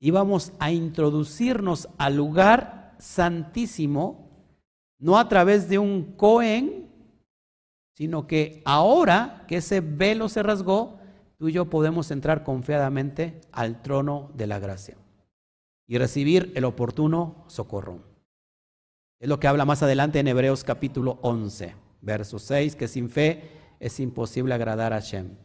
[0.00, 4.28] íbamos a introducirnos al lugar santísimo,
[4.98, 6.88] no a través de un Cohen,
[7.94, 10.98] sino que ahora que ese velo se rasgó,
[11.38, 14.96] tú y yo podemos entrar confiadamente al trono de la gracia
[15.86, 18.00] y recibir el oportuno socorro.
[19.20, 23.50] Es lo que habla más adelante en Hebreos capítulo 11, verso 6, que sin fe
[23.78, 25.36] es imposible agradar a Shem.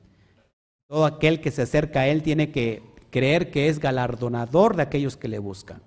[0.87, 2.81] Todo aquel que se acerca a Él tiene que
[3.11, 5.81] creer que es galardonador de aquellos que le buscan.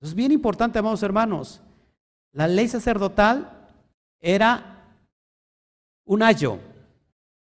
[0.00, 1.62] Es bien importante, amados hermanos.
[2.32, 3.68] La ley sacerdotal
[4.20, 4.94] era
[6.04, 6.58] un ayo,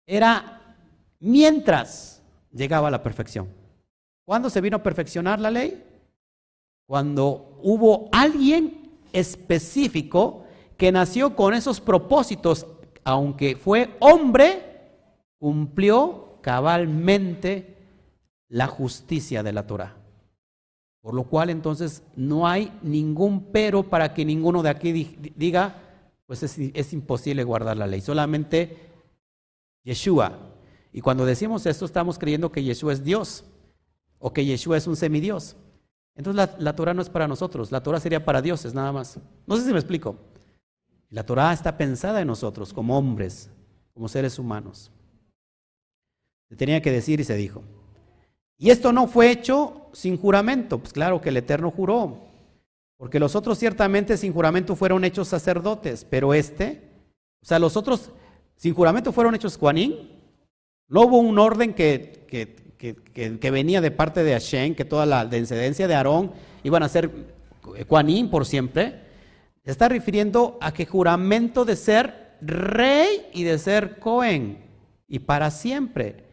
[0.06, 0.76] era
[1.20, 3.61] mientras llegaba a la perfección.
[4.32, 5.84] ¿Cuándo se vino a perfeccionar la ley?
[6.88, 10.46] Cuando hubo alguien específico
[10.78, 12.66] que nació con esos propósitos,
[13.04, 14.64] aunque fue hombre,
[15.38, 17.76] cumplió cabalmente
[18.48, 19.98] la justicia de la Torah.
[21.02, 24.94] Por lo cual entonces no hay ningún pero para que ninguno de aquí
[25.36, 25.76] diga,
[26.26, 28.00] pues es, imposible guardar la ley.
[28.00, 28.78] Solamente
[29.84, 30.40] Yeshua.
[30.94, 33.44] Y cuando decimos esto estamos creyendo que Yeshua es Dios
[34.22, 35.58] o que Yeshua es un semidios.
[36.16, 39.20] Entonces la, la Torah no es para nosotros, la Torah sería para dioses nada más.
[39.46, 40.16] No sé si me explico.
[41.10, 43.50] La Torah está pensada en nosotros como hombres,
[43.94, 44.92] como seres humanos.
[46.48, 47.64] Se tenía que decir y se dijo.
[48.58, 50.78] Y esto no fue hecho sin juramento.
[50.78, 52.32] Pues claro que el Eterno juró.
[53.02, 56.92] Porque los otros ciertamente sin juramento fueron hechos sacerdotes, pero este,
[57.42, 58.12] o sea, los otros
[58.56, 60.22] sin juramento fueron hechos Juanín.
[60.88, 62.71] No hubo un orden que, que,
[63.52, 66.32] venía de parte de Hashem, que toda la descendencia de Aarón
[66.64, 67.12] iban a ser
[67.88, 69.02] Juanín por siempre.
[69.64, 74.58] Está refiriendo a que juramento de ser rey y de ser Cohen,
[75.08, 76.32] y para siempre.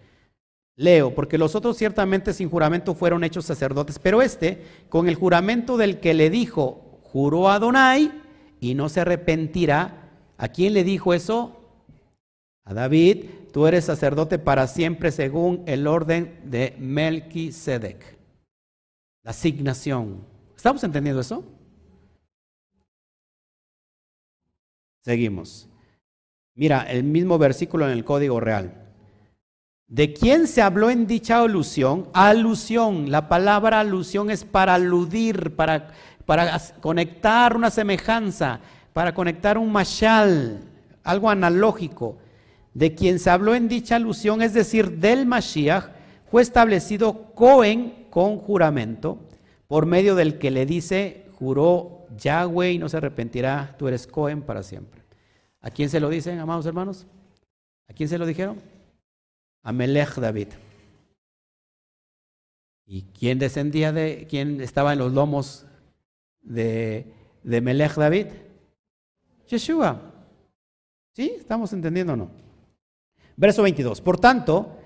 [0.77, 5.77] Leo, porque los otros ciertamente sin juramento fueron hechos sacerdotes, pero este, con el juramento
[5.77, 8.13] del que le dijo, juró a Adonai
[8.61, 10.11] y no se arrepentirá.
[10.37, 11.61] ¿A quién le dijo eso?
[12.65, 13.25] A David,
[13.59, 18.17] tú eres sacerdote para siempre según el orden de Melquisedec.
[19.25, 20.25] La asignación.
[20.57, 21.45] ¿Estamos entendiendo eso?
[25.03, 25.69] Seguimos.
[26.55, 28.93] Mira, el mismo versículo en el Código Real.
[29.89, 32.11] ¿De quién se habló en dicha alusión?
[32.13, 33.11] Alusión.
[33.11, 35.89] La palabra alusión es para aludir, para,
[36.27, 38.61] para conectar una semejanza,
[38.93, 40.61] para conectar un mashal,
[41.03, 42.19] algo analógico.
[42.79, 45.91] De quien se habló en dicha alusión, es decir, del Mashiach,
[46.31, 49.19] fue establecido Cohen con juramento,
[49.67, 54.43] por medio del que le dice, juró Yahweh y no se arrepentirá, tú eres Cohen
[54.43, 55.03] para siempre.
[55.61, 57.07] ¿A quién se lo dicen, amados hermanos?
[57.89, 58.59] ¿A quién se lo dijeron?
[59.63, 60.49] a Melech David.
[62.87, 65.67] ¿Y quién descendía de, quién estaba en los lomos
[66.41, 67.13] de,
[67.43, 68.29] de Melech David?
[69.47, 70.01] Yeshua.
[71.13, 71.35] ¿Sí?
[71.37, 72.48] ¿Estamos entendiendo o no?
[73.39, 74.01] Verso 22.
[74.01, 74.77] Por tanto,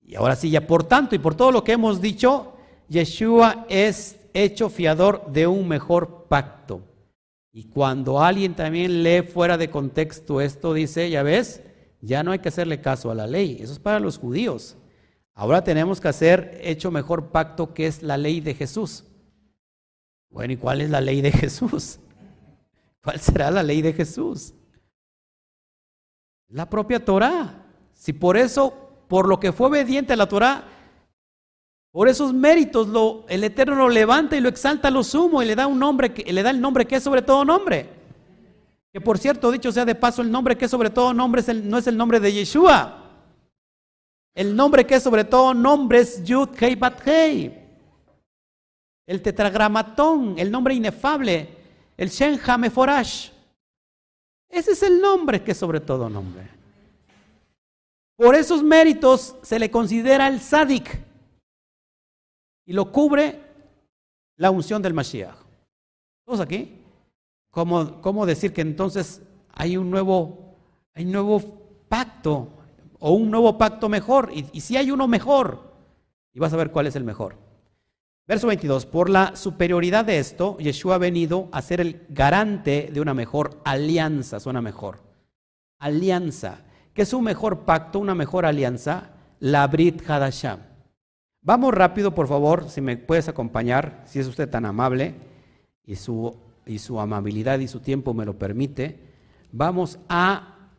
[0.00, 2.54] y ahora sí ya, por tanto y por todo lo que hemos dicho,
[2.88, 6.80] Yeshua es hecho fiador de un mejor pacto.
[7.52, 11.62] Y cuando alguien también lee fuera de contexto esto, dice, ya ves,
[12.00, 13.58] ya no hay que hacerle caso a la ley.
[13.60, 14.78] Eso es para los judíos.
[15.34, 19.04] Ahora tenemos que hacer hecho mejor pacto que es la ley de Jesús.
[20.30, 22.00] Bueno, ¿y cuál es la ley de Jesús?
[23.02, 24.54] ¿Cuál será la ley de Jesús?
[26.48, 27.63] La propia Torah.
[28.04, 30.62] Si por eso, por lo que fue obediente a la Torah,
[31.90, 35.46] por esos méritos lo, el Eterno lo levanta y lo exalta a lo sumo y
[35.46, 37.88] le da un nombre, le da el nombre que es sobre todo nombre.
[38.92, 41.78] Que por cierto, dicho sea de paso, el nombre que es sobre todo nombre no
[41.78, 43.10] es el nombre de Yeshua.
[44.34, 47.58] El nombre que es sobre todo nombre es Yud Hei Bat Hei.
[49.06, 51.48] El tetragramatón, el nombre inefable,
[51.96, 53.30] el Shen Hameforash.
[54.50, 56.53] Ese es el nombre que es sobre todo nombre.
[58.16, 61.00] Por esos méritos se le considera el Sadik
[62.64, 63.40] y lo cubre
[64.36, 65.36] la unción del Mashiach.
[66.24, 66.80] ¿Todos aquí?
[67.50, 70.56] ¿Cómo, decir que entonces hay un nuevo,
[70.94, 71.40] hay nuevo
[71.88, 72.48] pacto
[72.98, 74.30] o un nuevo pacto mejor?
[74.32, 75.72] Y, si hay uno mejor,
[76.32, 77.36] y vas a ver cuál es el mejor.
[78.26, 83.00] Verso 22, por la superioridad de esto, Yeshua ha venido a ser el garante de
[83.00, 85.00] una mejor alianza, suena mejor.
[85.78, 86.64] Alianza.
[86.94, 89.10] ¿Qué es un mejor pacto, una mejor alianza?
[89.40, 90.58] La Brit Hadashah.
[91.42, 95.14] Vamos rápido, por favor, si me puedes acompañar, si es usted tan amable,
[95.84, 96.34] y su
[96.66, 98.98] y su amabilidad y su tiempo me lo permite,
[99.52, 100.70] vamos a,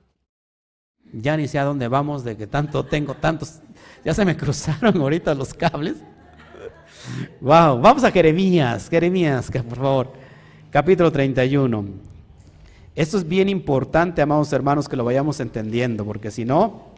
[1.13, 3.59] ya ni sé a dónde vamos, de que tanto tengo, tantos,
[4.03, 5.97] ya se me cruzaron ahorita los cables.
[7.39, 10.13] Wow, vamos a Jeremías, Jeremías, por favor,
[10.71, 12.14] capítulo 31.
[12.95, 16.93] Esto es bien importante, amados hermanos, que lo vayamos entendiendo, porque si no,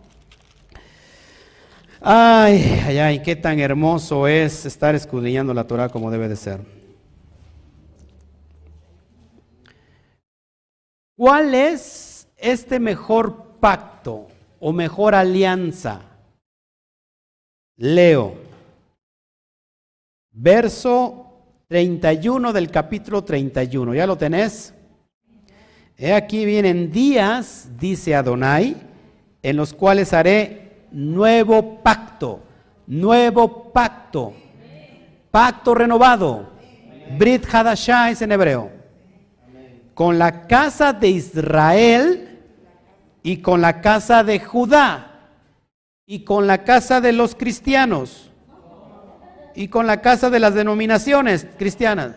[2.01, 6.61] ay, ay, ay, qué tan hermoso es estar escudriñando la Torah como debe de ser.
[11.15, 14.27] ¿Cuál es este mejor pacto
[14.59, 16.01] o mejor alianza?
[17.75, 18.35] Leo.
[20.31, 21.25] Verso
[21.67, 23.95] 31 del capítulo 31.
[23.95, 24.75] ¿Ya lo tenés?
[25.97, 28.77] He aquí vienen días, dice Adonai,
[29.41, 32.41] en los cuales haré nuevo pacto,
[32.85, 34.33] nuevo pacto,
[35.31, 36.51] pacto renovado.
[37.17, 38.77] Brit Hadashah es en hebreo
[39.97, 42.37] con la casa de Israel
[43.23, 45.31] y con la casa de Judá
[46.05, 48.29] y con la casa de los cristianos
[49.55, 52.11] y con la casa de las denominaciones cristianas,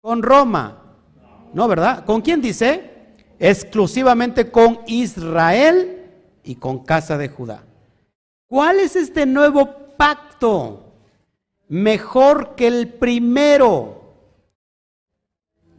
[0.00, 0.77] con Roma.
[1.52, 2.04] ¿No, verdad?
[2.04, 2.90] ¿Con quién dice?
[3.38, 6.06] Exclusivamente con Israel
[6.44, 7.64] y con casa de Judá.
[8.48, 10.92] ¿Cuál es este nuevo pacto?
[11.68, 14.14] Mejor que el primero.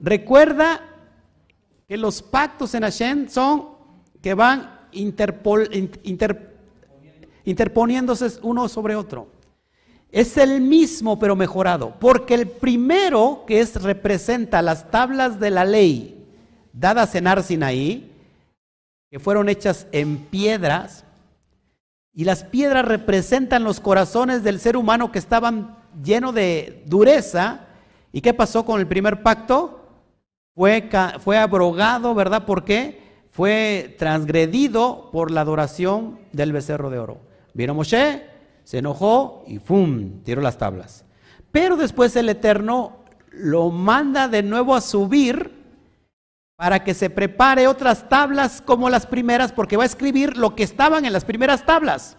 [0.02, 0.82] Recuerda
[1.88, 3.70] que los pactos en Hashem son
[4.22, 4.80] que van
[7.44, 9.39] interponiéndose uno sobre otro.
[10.12, 15.66] Es el mismo pero mejorado, porque el primero que es representa las tablas de la
[15.66, 16.26] ley
[16.74, 18.12] dadas en Arsinaí,
[19.12, 21.06] que fueron hechas en piedras,
[22.14, 27.62] y las piedras representan los corazones del ser humano que estaban llenos de dureza.
[28.12, 29.80] ¿Y qué pasó con el primer pacto?
[30.56, 32.46] fue, abrogado, ¿verdad?
[32.46, 33.02] ¿Por qué?
[33.32, 37.18] Fue transgredido por la adoración del becerro de oro.
[37.54, 38.24] Vino Moshe,
[38.70, 40.22] se enojó y ¡fum!
[40.24, 41.04] tiró las tablas.
[41.52, 43.00] Pero después el Eterno
[43.32, 45.66] lo manda de nuevo a subir
[46.56, 50.62] para que se prepare otras tablas como las primeras, porque va a escribir lo que
[50.62, 52.16] estaban en las primeras tablas.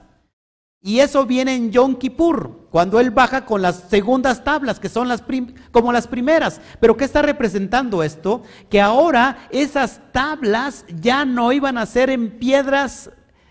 [0.83, 5.07] Y eso viene en Yom Kippur, cuando él baja con las segundas tablas, que son
[5.07, 5.23] las
[5.71, 6.61] como las primeras.
[6.81, 8.43] Pero ¿qué está representando esto?
[8.69, 13.11] Que ahora esas tablas ya no iban a ser en piedras,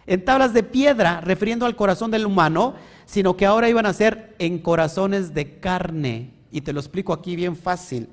[0.09, 2.73] en tablas de piedra, refiriendo al corazón del humano,
[3.05, 6.31] sino que ahora iban a ser en corazones de carne.
[6.51, 8.09] Y te lo explico aquí bien fácil.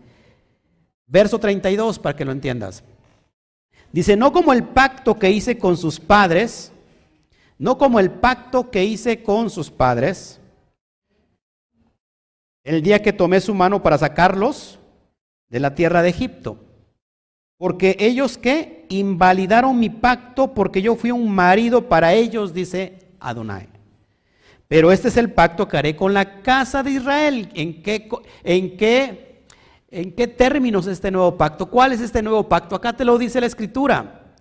[1.07, 2.85] Verso 32 para que lo entiendas.
[3.93, 6.71] Dice, no como el pacto que hice con sus padres,
[7.57, 10.39] no como el pacto que hice con sus padres,
[12.63, 14.79] el día que tomé su mano para sacarlos
[15.49, 16.66] de la tierra de Egipto.
[17.59, 23.69] Porque ellos que invalidaron mi pacto porque yo fui un marido para ellos, dice Adonai.
[24.69, 27.49] Pero este es el pacto que haré con la casa de Israel.
[27.55, 28.09] ¿En qué,
[28.43, 29.45] en qué,
[29.91, 31.67] en qué términos este nuevo pacto?
[31.67, 32.75] ¿Cuál es este nuevo pacto?
[32.75, 34.35] Acá te lo dice la escritura.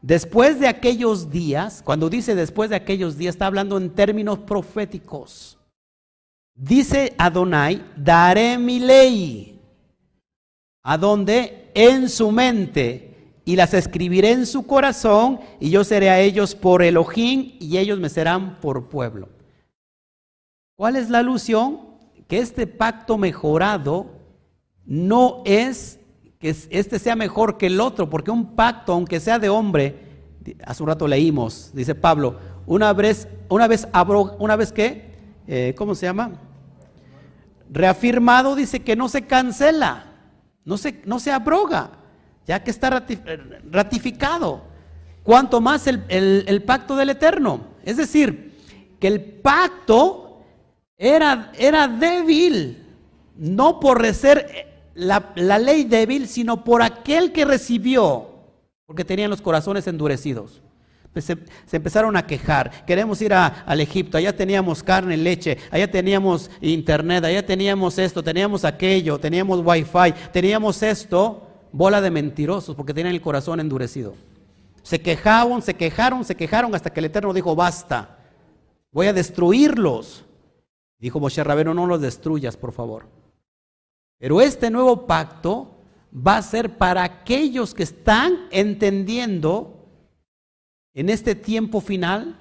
[0.00, 5.58] Después de aquellos días, cuando dice después de aquellos días, está hablando en términos proféticos.
[6.54, 9.51] Dice Adonai, daré mi ley.
[10.82, 11.70] ¿A dónde?
[11.74, 13.08] En su mente.
[13.44, 17.98] Y las escribiré en su corazón, y yo seré a ellos por Elohim, y ellos
[17.98, 19.28] me serán por pueblo.
[20.76, 21.80] ¿Cuál es la alusión?
[22.28, 24.06] Que este pacto mejorado
[24.84, 25.98] no es
[26.38, 29.96] que este sea mejor que el otro, porque un pacto, aunque sea de hombre,
[30.64, 33.86] hace un rato leímos, dice Pablo, una vez, una vez,
[34.38, 35.12] una vez que,
[35.46, 36.32] eh, ¿cómo se llama?
[37.70, 40.11] Reafirmado dice que no se cancela,
[40.64, 41.90] no se, no se abroga,
[42.46, 43.04] ya que está
[43.70, 44.62] ratificado.
[45.22, 47.60] Cuanto más el, el pacto del Eterno.
[47.84, 48.52] Es decir,
[48.98, 50.44] que el pacto
[50.96, 52.86] era, era débil,
[53.36, 58.28] no por ser la, ley débil, sino por aquel que recibió,
[58.86, 60.62] porque tenían los corazones endurecidos.
[61.14, 61.36] Se,
[61.72, 62.86] empezaron a quejar.
[62.86, 68.64] Queremos ir al Egipto, allá teníamos carne, leche, allá teníamos internet, allá teníamos esto, teníamos
[68.64, 71.48] aquello, teníamos wifi, teníamos esto.
[71.70, 74.14] Bola de mentirosos, porque tenían el corazón endurecido.
[74.82, 78.18] Se quejaron, se quejaron, se quejaron hasta que el Eterno dijo, basta,
[78.90, 80.24] voy a destruirlos.
[80.98, 83.06] Dijo Moshe Rabeno, no los destruyas, por favor.
[84.18, 85.76] Pero este nuevo pacto
[86.14, 89.81] va a ser para aquellos que están entendiendo
[90.94, 92.38] en este tiempo final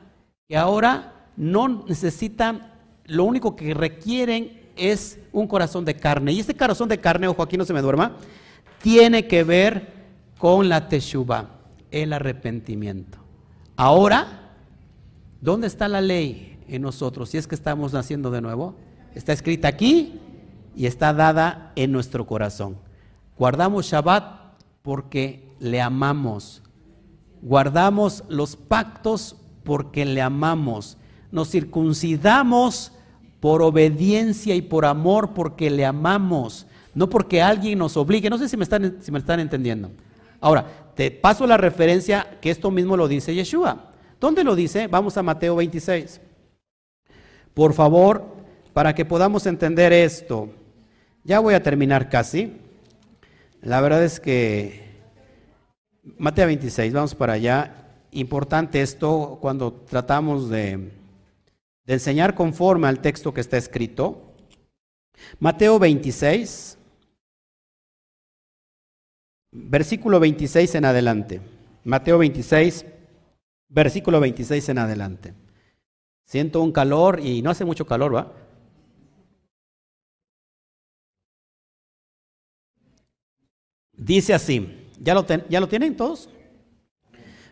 [0.47, 2.73] que ahora no necesitan,
[3.05, 6.33] lo único que requieren es un corazón de carne.
[6.33, 8.17] Y este corazón de carne, ojo aquí no se me duerma,
[8.81, 9.93] tiene que ver
[10.37, 11.59] con la teshuva,
[11.91, 13.19] el arrepentimiento.
[13.75, 14.53] Ahora,
[15.39, 17.29] ¿dónde está la ley en nosotros?
[17.29, 18.75] Si es que estamos naciendo de nuevo,
[19.15, 20.19] está escrita aquí
[20.75, 22.77] y está dada en nuestro corazón.
[23.37, 26.61] Guardamos Shabbat porque le amamos.
[27.41, 30.97] Guardamos los pactos porque le amamos.
[31.31, 32.91] Nos circuncidamos
[33.39, 36.67] por obediencia y por amor porque le amamos.
[36.93, 38.29] No porque alguien nos obligue.
[38.29, 39.91] No sé si me están, si me están entendiendo.
[40.39, 40.65] Ahora,
[40.95, 43.91] te paso la referencia que esto mismo lo dice Yeshua.
[44.19, 44.87] ¿Dónde lo dice?
[44.87, 46.21] Vamos a Mateo 26.
[47.53, 48.35] Por favor,
[48.73, 50.49] para que podamos entender esto.
[51.23, 52.57] Ya voy a terminar casi.
[53.61, 54.90] La verdad es que
[56.03, 58.05] Mateo 26, vamos para allá.
[58.11, 60.91] Importante esto cuando tratamos de,
[61.85, 64.33] enseñar conforme al texto que está escrito.
[65.39, 66.77] Mateo 26,
[69.51, 71.41] versículo 26 en adelante.
[71.83, 72.85] Mateo 26,
[73.69, 75.33] versículo 26 en adelante.
[76.25, 78.33] Siento un calor y no hace mucho calor, ¿va?
[83.93, 86.29] Dice así, ¿ya lo, ¿ya lo tienen todos?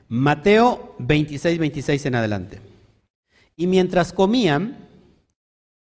[0.08, 2.60] Mateo 26, 26 en adelante.
[3.56, 4.88] Y mientras comían,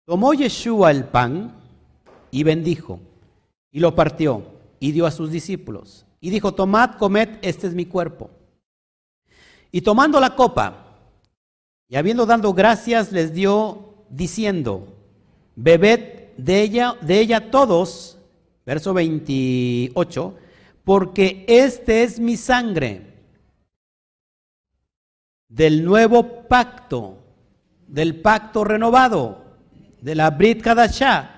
[0.05, 1.53] tomó Yeshua el pan
[2.31, 2.99] y bendijo,
[3.71, 4.43] y lo partió,
[4.79, 6.05] y dio a sus discípulos.
[6.21, 8.29] Y dijo, tomad, comed, este es mi cuerpo.
[9.71, 10.97] Y tomando la copa,
[11.89, 14.87] y habiendo dado gracias, les dio, diciendo,
[15.55, 18.17] bebed de ella, de ella todos,
[18.65, 20.35] verso 28,
[20.85, 23.01] porque este es mi sangre
[25.49, 27.17] del nuevo pacto,
[27.87, 29.43] del pacto renovado,
[30.01, 31.31] de la Brit Kadashah,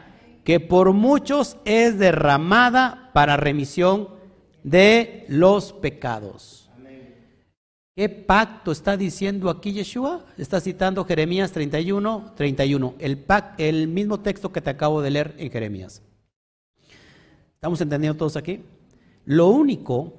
[0.43, 4.09] que por muchos es derramada para remisión
[4.63, 6.69] de los pecados.
[7.95, 10.23] ¿Qué pacto está diciendo aquí Yeshua?
[10.37, 13.25] Está citando Jeremías 31, 31, el,
[13.57, 16.03] el mismo texto que te acabo de leer en Jeremías.
[17.55, 18.63] ¿Estamos entendiendo todos aquí?
[19.28, 20.13] Lo único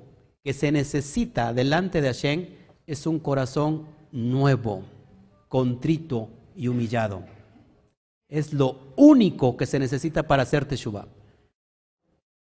[0.44, 2.46] que se necesita delante de Hashem
[2.86, 4.82] es un corazón nuevo,
[5.48, 7.24] contrito y humillado.
[8.28, 11.08] Es lo único que se necesita para hacer Teshuvah.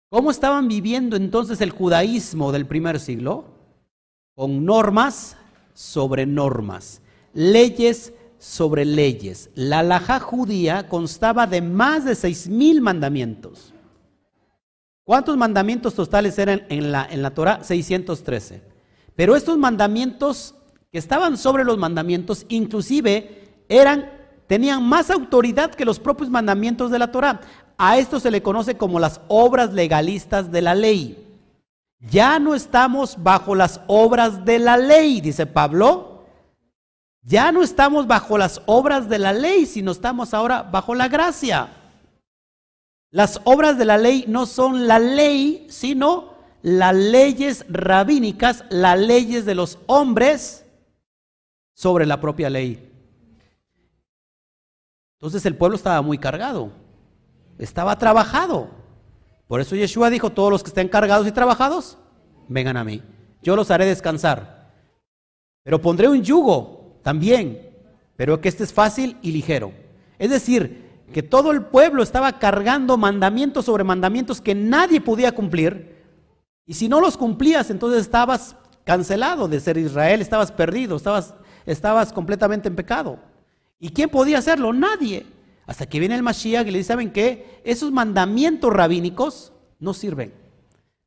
[0.10, 3.46] ¿Cómo estaban viviendo entonces el judaísmo del primer siglo?
[4.36, 5.38] Con normas
[5.74, 7.02] sobre normas,
[7.34, 9.52] leyes sobre leyes.
[9.56, 13.74] La alajá judía constaba de más de seis mil mandamientos.
[15.08, 17.64] ¿Cuántos mandamientos totales eran en la, en la Torah?
[17.64, 18.62] 613.
[19.16, 20.54] Pero estos mandamientos
[20.92, 24.12] que estaban sobre los mandamientos, inclusive eran,
[24.48, 27.40] tenían más autoridad que los propios mandamientos de la Torah.
[27.78, 31.26] A esto se le conoce como las obras legalistas de la ley.
[32.02, 36.26] Ya no estamos bajo las obras de la ley, dice Pablo,
[37.22, 41.70] ya no estamos bajo las obras de la ley, sino estamos ahora bajo la gracia.
[43.10, 49.46] Las obras de la ley no son la ley, sino las leyes rabínicas, las leyes
[49.46, 50.66] de los hombres
[51.74, 52.92] sobre la propia ley.
[55.20, 56.72] Entonces el pueblo estaba muy cargado,
[57.58, 58.70] estaba trabajado.
[59.48, 61.98] Por eso Yeshua dijo, todos los que estén cargados y trabajados,
[62.48, 63.02] vengan a mí.
[63.42, 64.74] Yo los haré descansar.
[65.64, 67.72] Pero pondré un yugo también,
[68.16, 69.72] pero que este es fácil y ligero.
[70.20, 75.98] Es decir, que todo el pueblo estaba cargando mandamientos sobre mandamientos que nadie podía cumplir,
[76.66, 81.34] y si no los cumplías, entonces estabas cancelado de ser Israel, estabas perdido, estabas,
[81.66, 83.20] estabas completamente en pecado.
[83.80, 84.74] ¿Y quién podía hacerlo?
[84.74, 85.26] Nadie.
[85.66, 87.62] Hasta que viene el Mashiach y le dice, ¿saben qué?
[87.64, 90.34] Esos mandamientos rabínicos no sirven.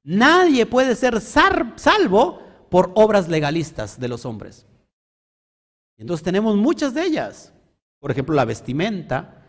[0.03, 4.66] Nadie puede ser salvo por obras legalistas de los hombres.
[5.98, 7.53] Entonces tenemos muchas de ellas.
[7.98, 9.39] Por ejemplo, la vestimenta,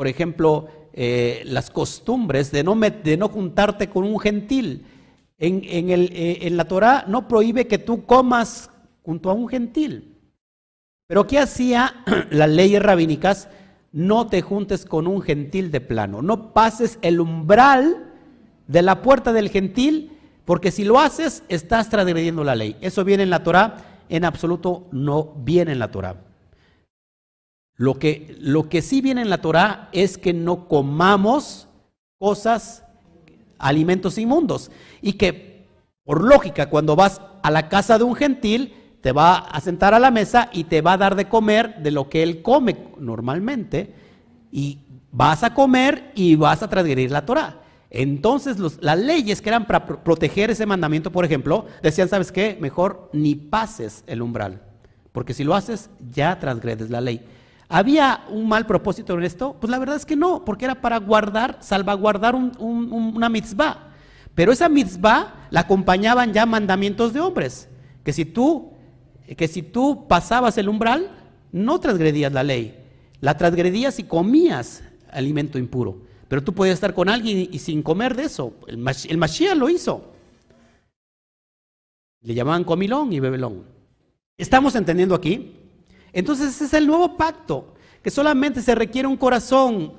[0.00, 4.86] por ejemplo, eh, las costumbres de no, de no, juntarte con un gentil.
[5.36, 8.70] En, eh, en la Torah no prohíbe que tú comas
[9.02, 10.16] junto a un gentil.
[11.06, 13.50] Pero ¿qué hacía las leyes rabínicas?
[13.92, 16.22] No te juntes con un gentil de plano.
[16.22, 18.10] No pases el umbral
[18.68, 22.74] de la puerta del gentil, porque si lo haces, estás transgrediendo la ley.
[22.80, 26.29] Eso viene en la Torah en absoluto no viene en la Torah.
[27.80, 31.66] Lo que, lo que sí viene en la Torah es que no comamos
[32.18, 32.84] cosas,
[33.58, 34.70] alimentos inmundos.
[35.00, 35.66] Y que,
[36.04, 39.98] por lógica, cuando vas a la casa de un gentil, te va a sentar a
[39.98, 43.94] la mesa y te va a dar de comer de lo que él come normalmente.
[44.52, 47.62] Y vas a comer y vas a transgredir la Torah.
[47.88, 52.58] Entonces las leyes que eran para proteger ese mandamiento, por ejemplo, decían, ¿sabes qué?
[52.60, 54.60] Mejor ni pases el umbral,
[55.12, 57.24] porque si lo haces ya transgredes la ley.
[57.72, 59.56] ¿Había un mal propósito en esto?
[59.60, 63.92] Pues la verdad es que no, porque era para guardar, salvaguardar una mitzvah.
[64.34, 67.68] Pero esa mitzvah la acompañaban ya mandamientos de hombres,
[68.02, 68.72] que si tú,
[69.36, 71.12] que si tú pasabas el umbral,
[71.52, 72.76] no transgredías la ley,
[73.20, 76.02] la transgredías y comías alimento impuro.
[76.26, 78.52] Pero tú podías estar con alguien y, sin comer de eso.
[78.66, 80.12] El, Mashiach lo hizo.
[82.20, 83.62] Le llamaban comilón y bebelón.
[84.36, 85.59] ¿Estamos entendiendo aquí?
[86.12, 89.92] Entonces ese es el nuevo pacto, que solamente se requiere un corazón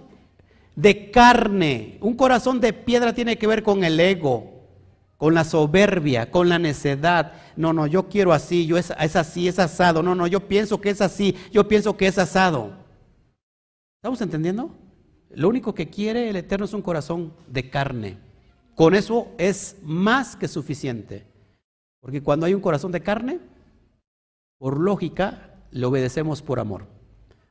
[0.76, 1.98] de carne.
[2.02, 4.68] Un corazón de piedra tiene que ver con el ego,
[5.18, 7.34] con la soberbia, con la necedad.
[7.56, 10.02] No, no, yo quiero así, yo es, es así, es asado.
[10.02, 12.74] No, no, yo pienso que es así, yo pienso que es asado.
[14.00, 14.76] ¿Estamos entendiendo?
[15.30, 18.18] Lo único que quiere el Eterno es un corazón de carne.
[18.76, 21.26] Con eso es más que suficiente.
[22.00, 23.40] Porque cuando hay un corazón de carne,
[24.58, 26.86] por lógica, le obedecemos por amor.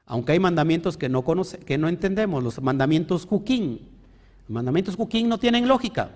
[0.07, 3.89] Aunque hay mandamientos que no, conoce, que no entendemos, los mandamientos Juquín.
[4.43, 6.11] Los mandamientos Juquín no tienen lógica.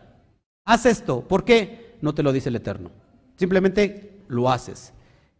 [0.64, 1.22] Haz esto.
[1.22, 1.96] ¿Por qué?
[2.00, 2.90] No te lo dice el Eterno.
[3.36, 4.92] Simplemente lo haces.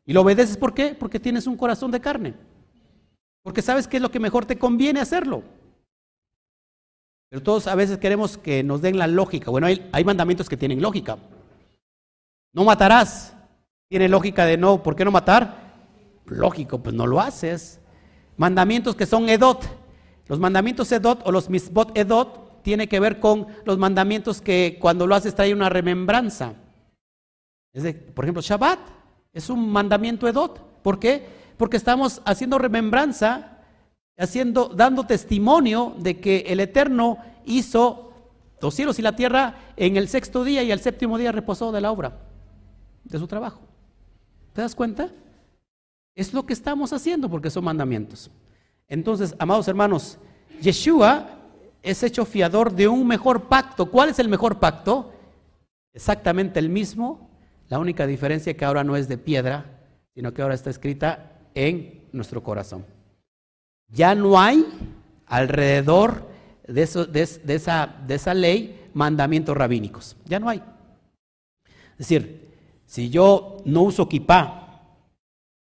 [0.07, 0.95] ¿Y lo obedeces por qué?
[0.95, 2.35] Porque tienes un corazón de carne.
[3.43, 5.43] Porque sabes que es lo que mejor te conviene hacerlo.
[7.29, 9.51] Pero todos a veces queremos que nos den la lógica.
[9.51, 11.19] Bueno, hay, mandamientos que tienen lógica.
[12.53, 13.35] No matarás.
[13.89, 15.64] Tiene lógica de no, ¿por qué no matar?
[16.27, 17.81] Lógico, pues no lo haces.
[18.37, 19.64] Mandamientos que son edot.
[20.27, 25.07] Los mandamientos edot o los misbot edot tiene que ver con los mandamientos que cuando
[25.07, 26.55] lo haces trae una remembranza.
[27.72, 28.79] Es de, por ejemplo, Shabbat
[29.33, 30.83] es un mandamiento edot.
[30.83, 31.27] ¿Por qué?
[31.57, 33.55] Porque estamos haciendo remembranza
[34.16, 38.12] haciendo, dando testimonio de que el Eterno hizo
[38.61, 41.81] los cielos y la tierra en el sexto día y el séptimo día reposó de
[41.81, 42.18] la obra,
[43.05, 43.61] de su trabajo.
[44.53, 45.11] ¿Te das cuenta?
[46.15, 48.31] Es lo que estamos haciendo porque son mandamientos.
[48.89, 50.19] Entonces, amados hermanos,
[50.61, 51.39] Yeshua
[51.83, 53.91] es hecho fiador de un mejor pacto.
[53.91, 55.12] ¿Cuál es el mejor pacto?
[55.93, 57.29] Exactamente el mismo.
[57.69, 59.83] La única diferencia es que ahora no es de piedra,
[60.15, 62.85] sino que ahora está escrita en nuestro corazón.
[63.89, 64.67] Ya no hay
[65.27, 66.29] alrededor
[66.67, 70.17] de, esa, de esa ley mandamientos rabínicos.
[70.27, 70.62] Ya no hay.
[71.93, 72.51] Es decir,
[72.87, 74.64] si yo no uso kipá,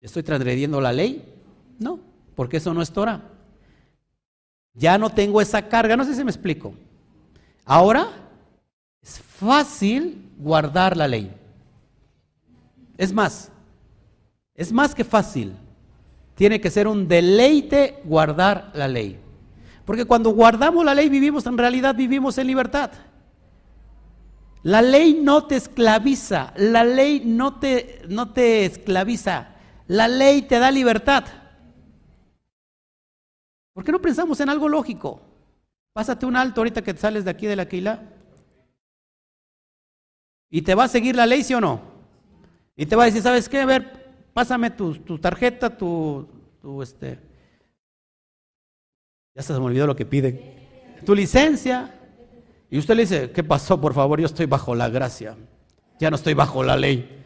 [0.01, 1.25] ¿estoy transgrediendo la ley?
[1.79, 2.01] No,
[2.35, 3.23] porque eso no es Torah.
[4.75, 6.75] Ya no tengo esa carga, no sé si me explico.
[7.65, 8.09] Ahora
[9.03, 11.31] es fácil guardar la ley.
[12.97, 13.51] Es más,
[14.55, 15.55] es más que fácil.
[16.35, 19.19] Tiene que ser un deleite guardar la ley.
[19.85, 22.91] Porque cuando guardamos la ley vivimos, en realidad vivimos en libertad.
[24.63, 29.49] La ley no te esclaviza, la ley no te, no te esclaviza,
[29.91, 31.25] la ley te da libertad.
[33.73, 35.21] ¿Por qué no pensamos en algo lógico?
[35.93, 38.01] Pásate un alto ahorita que sales de aquí de la Quila.
[40.49, 41.81] ¿Y te va a seguir la ley, sí o no?
[42.77, 43.63] Y te va a decir, ¿sabes qué?
[43.63, 46.29] A ver, pásame tu, tarjeta, tu,
[46.63, 47.19] tu, este.
[49.35, 51.01] Ya se me olvidó lo que pide.
[51.05, 51.93] Tu licencia.
[52.71, 53.81] Y usted le dice, ¿qué pasó?
[53.81, 55.37] Por favor, yo estoy bajo la gracia.
[55.99, 57.20] Ya no estoy bajo la ley.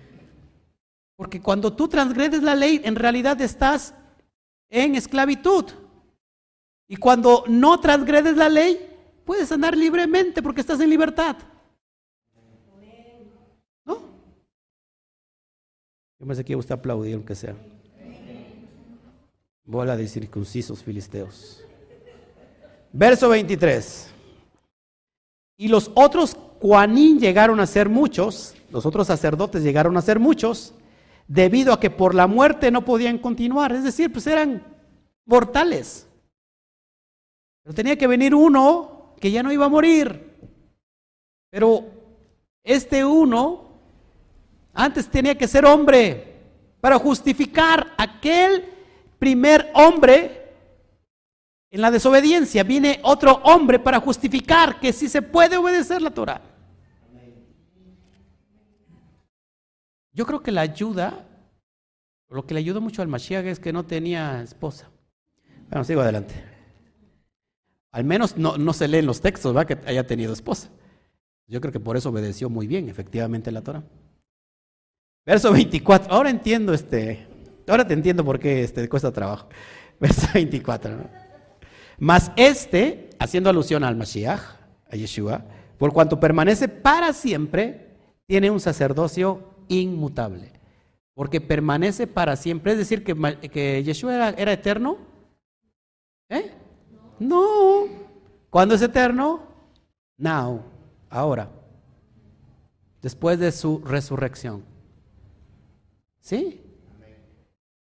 [1.24, 3.94] Porque cuando tú transgredes la ley, en realidad estás
[4.68, 5.64] en esclavitud.
[6.86, 8.78] Y cuando no transgredes la ley,
[9.24, 11.38] puedes andar libremente porque estás en libertad.
[13.86, 14.02] ¿No?
[16.20, 17.56] Yo me sé que usted aplaudir sea.
[19.64, 21.64] Bola de circuncisos filisteos.
[22.92, 24.10] Verso 23.
[25.56, 30.74] Y los otros Juanín llegaron a ser muchos, los otros sacerdotes llegaron a ser muchos,
[31.26, 33.72] debido a que por la muerte no podían continuar.
[33.72, 34.62] Es decir, pues eran
[35.24, 36.08] mortales.
[37.62, 40.36] Pero tenía que venir uno que ya no iba a morir.
[41.50, 41.84] Pero
[42.62, 43.64] este uno
[44.72, 46.34] antes tenía que ser hombre
[46.80, 48.68] para justificar aquel
[49.18, 50.52] primer hombre
[51.70, 52.62] en la desobediencia.
[52.62, 56.53] Viene otro hombre para justificar que sí se puede obedecer la Torah.
[60.14, 61.26] Yo creo que la ayuda,
[62.30, 64.88] lo que le ayudó mucho al Mashiach es que no tenía esposa.
[65.68, 66.34] Bueno, sigo adelante.
[67.90, 69.66] Al menos no, se lee en los textos, ¿va?
[69.66, 70.70] Que haya tenido esposa.
[71.46, 73.82] Yo creo que por eso obedeció muy bien, efectivamente, la Torah.
[75.26, 76.12] Verso 24.
[76.12, 77.26] Ahora entiendo este.
[77.66, 79.48] Ahora te entiendo por qué este, cuesta trabajo.
[80.00, 80.96] Verso 24.
[80.96, 81.10] ¿no?
[81.98, 84.40] Mas este, haciendo alusión al Mashiach,
[84.90, 85.44] a Yeshua,
[85.78, 87.96] por cuanto permanece para siempre,
[88.26, 90.52] tiene un sacerdocio inmutable.
[91.14, 92.72] Porque permanece para siempre.
[92.72, 93.14] Es decir, que,
[93.50, 94.98] que Yeshua era, eterno.
[96.28, 96.52] ¿Eh?
[97.18, 97.84] No.
[98.50, 99.42] ¿Cuándo es eterno?
[100.16, 100.62] Now,
[101.08, 101.50] ahora.
[103.00, 104.64] Después de su resurrección.
[106.20, 106.60] ¿Sí?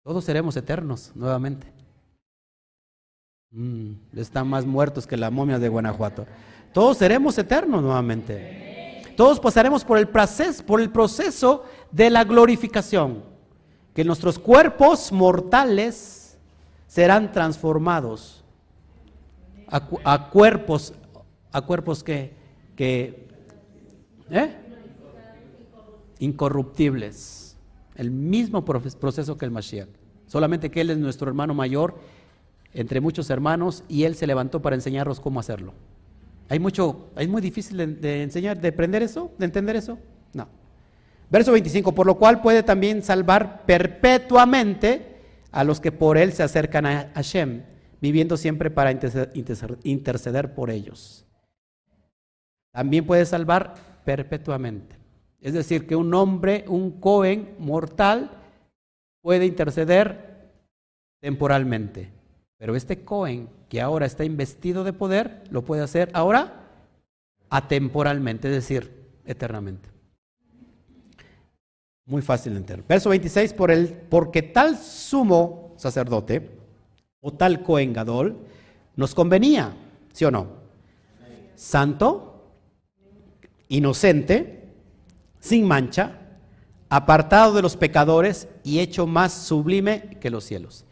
[0.04, 1.74] Todos seremos eternos nuevamente.
[3.52, 6.28] Mm, están más muertos que las momias de Guanajuato.
[6.74, 8.75] Todos seremos eternos nuevamente.
[9.16, 13.24] Todos pasaremos por el proceso, por el proceso de la glorificación.
[13.94, 16.38] Que nuestros cuerpos mortales
[16.88, 18.44] serán transformados
[19.68, 20.94] a, cuerpos,
[21.52, 22.34] a cuerpos que,
[24.30, 24.56] ¿eh?
[26.20, 27.58] incorruptibles.
[27.96, 29.90] El mismo proceso que el Mashiach.
[30.28, 31.98] Solamente que Él es nuestro hermano mayor
[32.74, 35.74] entre muchos hermanos y Él se levantó para enseñarnos cómo hacerlo.
[36.48, 39.98] ¿Hay mucho, es muy difícil de, enseñar, de aprender eso, de entender eso?
[40.34, 40.48] No.
[41.30, 45.18] Verso 25, por lo cual puede también salvar perpetuamente
[45.52, 47.64] a los que por Él se acercan a Hashem
[48.00, 51.26] viviendo siempre para interceder por ellos.
[52.72, 53.74] También puede salvar
[54.04, 54.98] perpetuamente.
[55.42, 58.32] Es decir, que un hombre, un Cohen mortal,
[59.22, 60.52] puede interceder
[61.22, 62.12] temporalmente.
[62.58, 66.66] Pero este Cohen, que ahora está investido de poder, lo puede hacer ahora
[67.50, 69.90] atemporalmente, es decir, eternamente.
[72.06, 72.86] Muy fácil de entender.
[72.88, 76.52] Verso 26, por el, porque tal sumo sacerdote,
[77.22, 78.38] o tal Cohen Gadol,
[78.96, 79.74] nos convenía,
[80.14, 80.48] ¿sí o no?
[81.56, 82.52] Santo,
[83.68, 84.70] inocente,
[85.40, 86.20] sin mancha,
[86.90, 90.86] apartado de los pecadores y hecho más sublime que los cielos.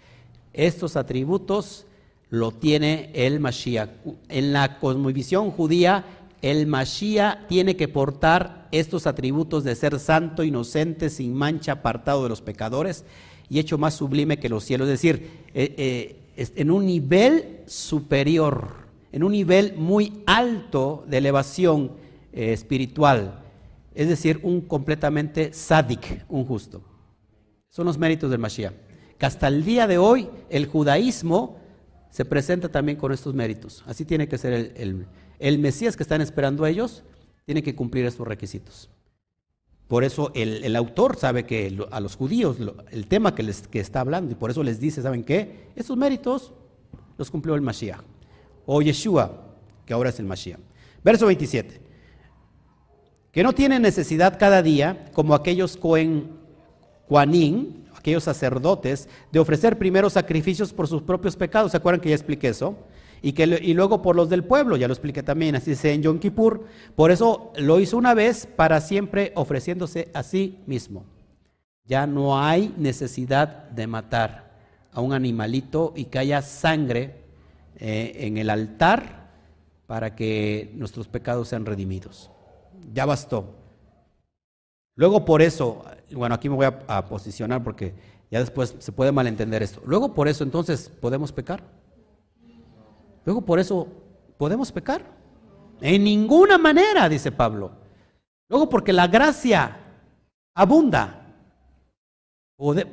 [0.54, 1.86] Estos atributos
[2.34, 3.92] lo tiene el Mashiach.
[4.28, 6.04] En la cosmovisión judía,
[6.42, 12.30] el Mashiach tiene que portar estos atributos de ser santo, inocente, sin mancha, apartado de
[12.30, 13.06] los pecadores
[13.52, 14.88] y hecho más sublime que los cielos.
[14.88, 15.76] Es decir, eh,
[16.36, 18.78] eh, en un nivel superior,
[19.12, 21.92] en un nivel muy alto de elevación
[22.32, 23.44] eh, espiritual,
[23.94, 26.82] es decir, un completamente sádic, un justo.
[27.70, 28.74] Son los méritos del Mashiach.
[29.20, 31.62] Que hasta el día de hoy el judaísmo
[32.14, 33.84] se presenta también con estos méritos.
[33.88, 35.08] Así tiene que ser el,
[35.40, 37.02] el, Mesías que están esperando ellos,
[37.44, 38.92] tiene que cumplir estos requisitos.
[39.88, 42.58] Por eso el, autor sabe que a los judíos
[42.92, 45.72] el tema que les que está hablando y por eso les dice, ¿saben qué?
[45.76, 46.54] Estos méritos
[47.18, 48.04] los cumplió el Mashiach.
[48.68, 50.60] O Yeshua, que ahora es el Mashiach.
[51.04, 51.82] Verso 27.
[53.32, 56.30] Que no tiene necesidad cada día, como aquellos Cohen,
[57.08, 61.72] Juanín, aquellos sacerdotes, de ofrecer primero sacrificios por sus propios pecados.
[61.72, 62.76] ¿Se acuerdan que ya expliqué eso?
[63.22, 66.02] Y, que, y luego por los del pueblo, ya lo expliqué también, así dice en
[66.02, 66.66] Yom Kippur.
[66.98, 71.06] Por eso lo hizo una vez para siempre ofreciéndose a sí mismo.
[71.86, 74.52] Ya no hay necesidad de matar
[74.92, 77.16] a un animalito y que haya sangre
[77.78, 79.30] eh, en el altar
[79.88, 82.30] para que nuestros pecados sean redimidos.
[82.94, 83.56] Ya bastó.
[84.96, 87.94] Luego por eso, bueno, aquí me voy a, posicionar porque
[88.32, 89.82] ya después se puede malentender esto.
[89.86, 91.64] Luego por eso entonces podemos pecar.
[93.26, 93.88] Luego por eso
[94.38, 95.06] podemos pecar.
[95.82, 97.72] En ninguna manera, dice Pablo.
[98.50, 99.78] Luego porque la gracia
[100.56, 101.20] abunda.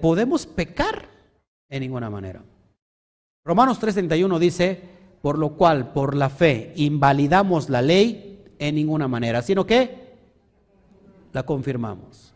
[0.00, 1.08] podemos pecar
[1.68, 2.42] en ninguna manera.
[3.44, 4.82] Romanos 3:31 dice,
[5.22, 10.10] por lo cual, por la fe, invalidamos la ley en ninguna manera, sino que
[11.32, 12.29] la confirmamos.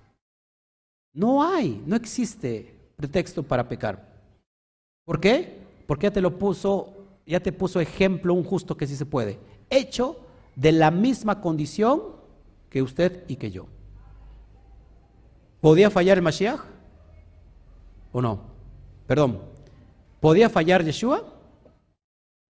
[1.15, 4.13] No hay, no existe pretexto para pecar.
[5.07, 5.59] ¿Por qué?
[5.87, 6.93] Porque ya te lo puso,
[7.27, 9.39] ya te puso ejemplo un justo que sí se puede,
[9.71, 10.21] hecho
[10.57, 12.03] de la misma condición
[12.69, 13.67] que usted y que yo.
[15.63, 16.61] ¿Podía fallar el Mashiach?
[18.13, 18.41] ¿O no?
[19.07, 19.41] Perdón,
[20.25, 21.23] ¿Podía fallar Yeshua?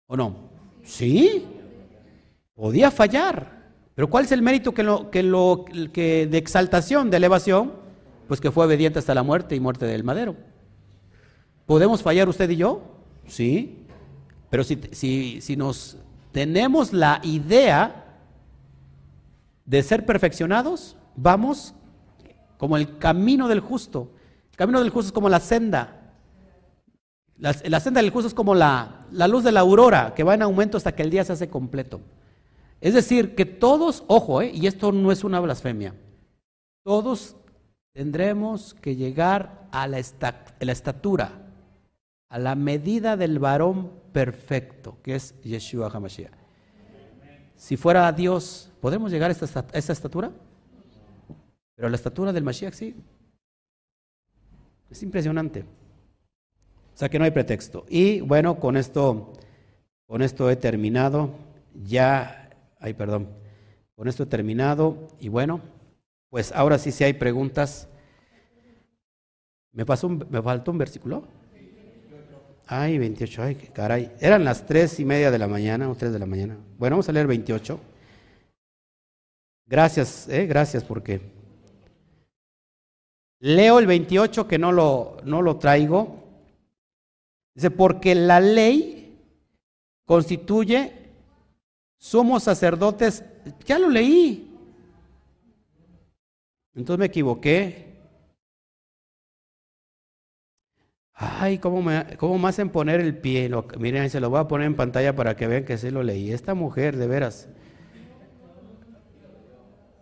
[0.06, 0.36] ¿O no?
[0.84, 1.42] Sí,
[2.54, 3.72] podía fallar.
[3.94, 7.72] Pero ¿cuál es el mérito que, lo, que, lo, que de exaltación, de elevación?
[8.32, 10.36] Pues que fue obediente hasta la muerte y muerte del madero.
[11.66, 12.80] ¿Podemos fallar usted y yo?
[13.26, 13.84] Sí.
[14.48, 15.98] Pero si, si, si nos
[16.32, 18.16] tenemos la idea
[19.66, 21.74] de ser perfeccionados, vamos
[22.56, 24.08] como el camino del justo.
[24.52, 26.14] El camino del justo es como la senda
[27.36, 30.40] la, senda del justo es como la, la luz de la aurora, que va en
[30.40, 32.00] aumento hasta que el día se hace completo.
[32.80, 35.94] Es decir, que todos, ojo, eh, y esto no es una blasfemia,
[36.82, 37.36] todos
[37.92, 41.32] tendremos que llegar a la, estatura,
[42.28, 46.32] a la medida del varón perfecto, que es Yeshua HaMashiach.
[47.56, 50.32] Si fuera Dios, ¿podemos llegar a esta, a esta estatura?
[51.76, 52.94] Pero la estatura del Mashiach sí.
[54.90, 55.62] Es impresionante.
[56.94, 57.86] O sea que no hay pretexto.
[57.88, 59.32] Y bueno, con esto,
[60.06, 61.30] con esto he terminado.
[61.84, 63.28] Ya, ay, perdón.
[63.96, 65.08] Con esto he terminado.
[65.18, 65.60] Y bueno,
[66.32, 67.86] pues ahora sí, si hay preguntas.
[69.70, 71.24] ¿Me, pasó ¿Me faltó un versículo?
[72.66, 74.10] Ay, 28, ay, caray.
[74.18, 76.56] Eran las tres y media de la mañana o tres de la mañana.
[76.78, 77.78] Bueno, vamos a leer 28.
[79.66, 81.20] Gracias, eh, gracias porque
[83.38, 86.16] leo el 28 que no lo, no lo traigo.
[87.54, 89.18] Dice, porque la ley
[90.06, 90.94] constituye,
[91.98, 93.22] somos sacerdotes,
[93.66, 94.48] ya lo leí.
[96.74, 97.92] Entonces me equivoqué.
[101.14, 103.50] Ay, ¿cómo me, cómo hacen poner el pie?
[103.78, 106.32] miren, se lo voy a poner en pantalla para que vean que sí lo leí.
[106.32, 107.48] Esta mujer, de veras.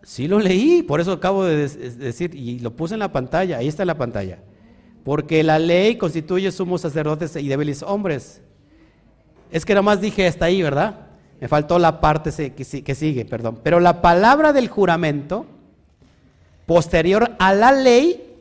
[0.02, 3.68] Sí lo leí, por eso acabo de decir, y lo puse en la pantalla, ahí
[3.68, 4.38] está en la pantalla.
[5.04, 8.42] Porque la ley constituye sumos sacerdotes y débiles hombres.
[9.50, 11.08] Es que nomás dije hasta ahí, ¿verdad?
[11.40, 13.60] Me faltó la parte que sigue, perdón.
[13.62, 15.46] Pero la palabra del juramento,
[16.70, 18.32] posterior a la ley,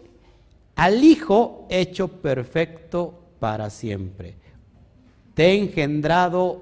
[0.75, 4.35] al Hijo hecho perfecto para siempre.
[5.33, 6.61] Te he engendrado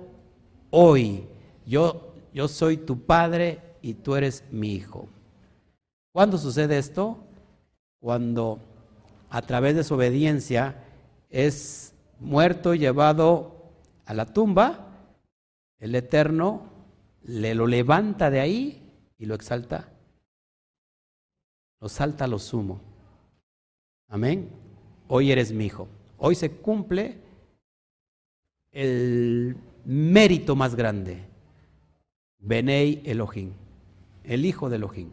[0.69, 1.25] hoy.
[1.65, 5.09] Yo, yo soy tu padre y tú eres mi hijo.
[6.13, 7.17] ¿Cuándo sucede esto?
[7.99, 8.59] Cuando
[9.29, 10.85] a través de su obediencia,
[11.29, 13.73] es muerto y llevado
[14.05, 14.87] a la tumba,
[15.79, 16.61] el Eterno
[17.23, 19.89] le lo levanta de ahí y lo exalta.
[21.79, 22.81] Lo salta a lo sumo.
[24.07, 24.49] Amén.
[25.07, 25.87] Hoy eres mi hijo.
[26.17, 27.17] Hoy se cumple
[28.71, 29.55] el
[29.85, 31.23] mérito más grande.
[32.39, 33.51] Benei Elohim,
[34.23, 35.09] el hijo de Elohim,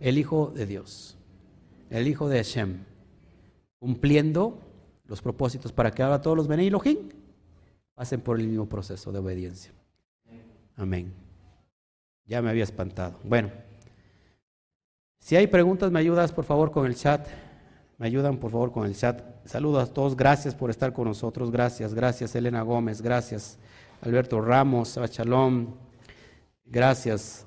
[0.00, 1.16] el hijo de Dios,
[1.90, 2.78] el hijo de Hashem
[3.78, 4.58] cumpliendo
[5.04, 7.08] los propósitos para que ahora todos los Benei Elohim
[7.94, 9.72] pasen por el mismo proceso de obediencia.
[10.76, 11.12] Amén.
[12.26, 13.18] Ya me había espantado.
[13.22, 13.50] Bueno,
[15.26, 17.26] si hay preguntas, me ayudas por favor con el chat.
[17.98, 19.22] Me ayudan por favor con el chat.
[19.44, 21.50] Saludos a todos, gracias por estar con nosotros.
[21.50, 23.58] Gracias, gracias Elena Gómez, gracias
[24.02, 25.74] Alberto Ramos, Bachalón,
[26.64, 27.44] gracias.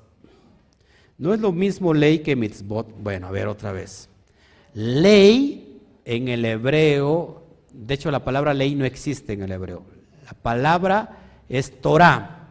[1.16, 2.86] No es lo mismo ley que mitzvot.
[3.02, 4.10] Bueno, a ver otra vez.
[4.74, 7.42] Ley en el hebreo,
[7.72, 9.84] de hecho la palabra ley no existe en el hebreo.
[10.26, 11.16] La palabra
[11.48, 12.46] es Torah.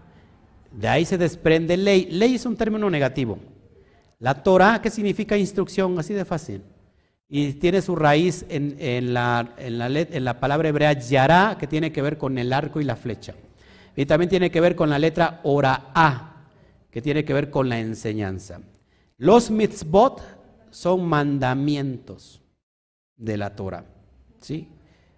[0.71, 2.07] De ahí se desprende ley.
[2.09, 3.37] Ley es un término negativo.
[4.19, 5.97] La Torah, ¿qué significa instrucción?
[5.97, 6.61] Así de fácil.
[7.29, 12.51] Y tiene su raíz en, la, palabra hebrea yará, que tiene que ver con el
[12.51, 13.33] arco y la flecha.
[13.95, 16.35] Y también tiene que ver con la letra ora
[16.91, 18.59] que tiene que ver con la enseñanza.
[19.17, 20.21] Los mitzvot
[20.71, 22.41] son mandamientos
[23.15, 23.85] de la Torah.
[24.41, 24.67] ¿Sí?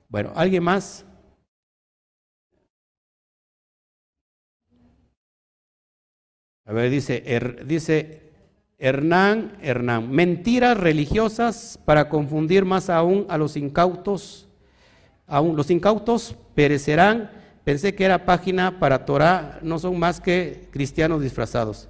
[0.09, 1.05] Bueno, ¿alguien más?
[6.65, 7.23] A ver, dice,
[7.65, 8.30] dice
[8.83, 14.47] Hernán, Hernán, mentiras religiosas para confundir más aún a los incautos.
[15.27, 17.29] Aún los incautos perecerán.
[17.63, 21.89] Pensé que era página para Torah, no son más que cristianos disfrazados.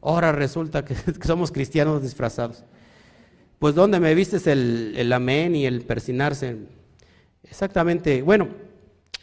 [0.00, 0.94] Ahora resulta que,
[1.26, 2.62] somos cristianos disfrazados.
[3.58, 6.56] Pues ¿dónde me vistes el, el amén y el persinarse?
[7.42, 8.22] Exactamente.
[8.22, 8.46] Bueno,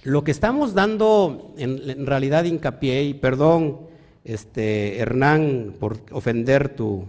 [0.04, 3.95] lo que estamos dando en, en realidad hincapié, y perdón,
[4.26, 7.06] este, Hernán, por ofender tu,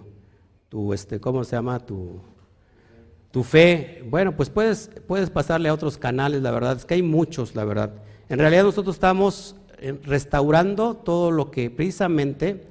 [0.68, 1.80] tu este, ¿cómo se llama?
[1.80, 2.20] Tu,
[3.32, 4.04] tu fe.
[4.08, 7.64] Bueno, pues puedes, puedes pasarle a otros canales, la verdad, es que hay muchos, la
[7.64, 7.94] verdad.
[8.28, 12.66] En realidad nosotros estamos eh, restaurando todo lo que precisamente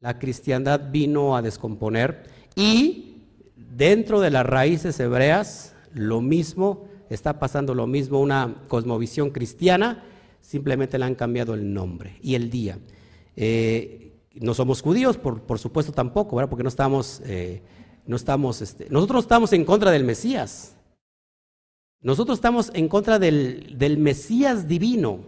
[0.00, 2.22] la cristiandad vino a descomponer
[2.54, 3.22] y
[3.56, 10.04] dentro de las raíces hebreas lo mismo, está pasando lo mismo, una cosmovisión cristiana,
[10.40, 12.78] simplemente le han cambiado el nombre y el día.
[13.42, 16.50] Eh, no somos judíos, por, supuesto tampoco, ¿verdad?
[16.50, 17.62] porque no estamos, eh,
[18.04, 20.76] no estamos este, nosotros estamos en contra del Mesías.
[22.02, 25.20] Nosotros estamos en contra del, del Mesías divino,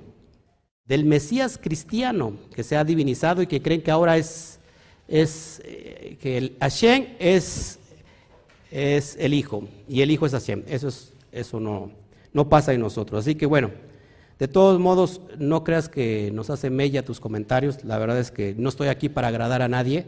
[0.84, 4.60] del Mesías cristiano que se ha divinizado y que creen que ahora es,
[5.08, 7.78] es eh, que el Hashem es,
[8.70, 10.64] es el Hijo y el Hijo es Hashem.
[10.66, 11.90] Eso, es, eso no,
[12.34, 13.20] no pasa en nosotros.
[13.20, 13.70] Así que bueno.
[14.42, 17.84] De todos modos, no creas que nos hace mella tus comentarios.
[17.84, 20.04] La verdad es que no estoy aquí para agradar a nadie.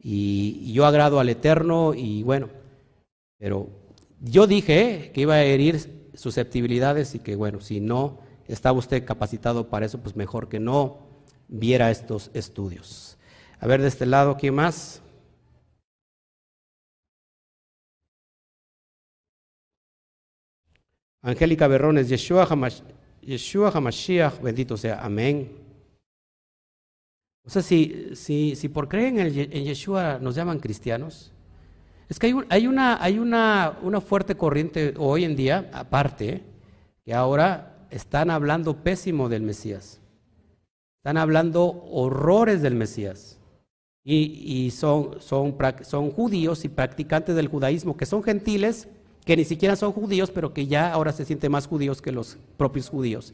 [0.00, 2.48] Y, yo agrado al Eterno y bueno,
[3.38, 3.68] pero
[4.20, 8.18] yo dije que iba a herir susceptibilidades y que bueno, si no
[8.48, 10.98] estaba usted capacitado para eso, pues mejor que no
[11.46, 13.18] viera estos estudios.
[13.60, 15.00] A ver, de este lado, ¿quién más?
[21.22, 22.80] Angélica Berrones, Yeshua Hamash,
[23.26, 25.50] Yeshua HaMashiach, bendito sea, amén.
[27.44, 31.32] O sea, si, si, si por creer en, Yeshua nos llaman cristianos,
[32.08, 36.42] es que hay, hay, una, hay una, una, fuerte corriente hoy en día, aparte,
[37.04, 40.00] que ahora están hablando pésimo del Mesías.
[40.98, 43.38] Están hablando horrores del Mesías.
[44.02, 48.88] Y, y son, son, son judíos y practicantes del judaísmo, que son gentiles,
[49.24, 52.36] que ni siquiera son judíos, pero que ya ahora se sienten más judíos que los
[52.56, 53.32] propios judíos.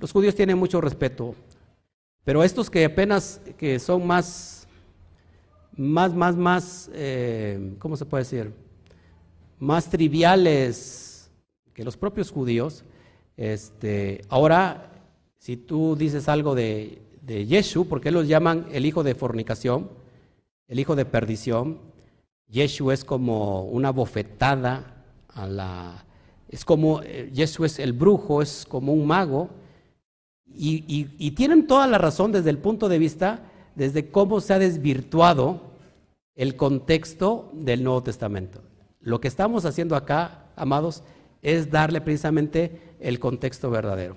[0.00, 1.34] Los judíos tienen mucho respeto,
[2.24, 4.66] pero estos que apenas que son más,
[5.76, 8.52] más, más, más, eh, ¿cómo se puede decir?
[9.58, 11.30] Más triviales
[11.72, 12.84] que los propios judíos.
[13.36, 14.92] Este, ahora,
[15.38, 19.88] si tú dices algo de, de Yeshu, porque los llaman el hijo de fornicación,
[20.66, 21.78] el hijo de perdición,
[22.48, 24.97] Yeshu es como una bofetada
[26.48, 27.00] Es como,
[27.34, 29.50] Jesús eh, es el brujo, es como un mago,
[30.54, 33.40] y, tienen toda la razón desde el punto de vista,
[33.76, 35.60] desde cómo se ha desvirtuado
[36.34, 38.60] el contexto del Nuevo Testamento.
[39.00, 41.02] Lo que estamos haciendo acá, amados,
[41.42, 44.16] es darle precisamente el contexto verdadero.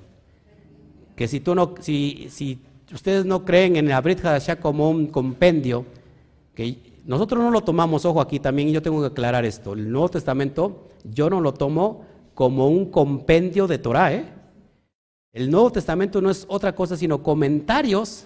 [1.15, 2.59] Que si tú no, si, si
[2.91, 5.85] ustedes no creen en la Brit Hadashah como un compendio,
[6.55, 9.73] que nosotros no lo tomamos, ojo aquí también, y yo tengo que aclarar esto.
[9.73, 14.13] El Nuevo Testamento yo no lo tomo como un compendio de Torah.
[14.13, 14.25] ¿eh?
[15.33, 18.25] El Nuevo Testamento no es otra cosa sino comentarios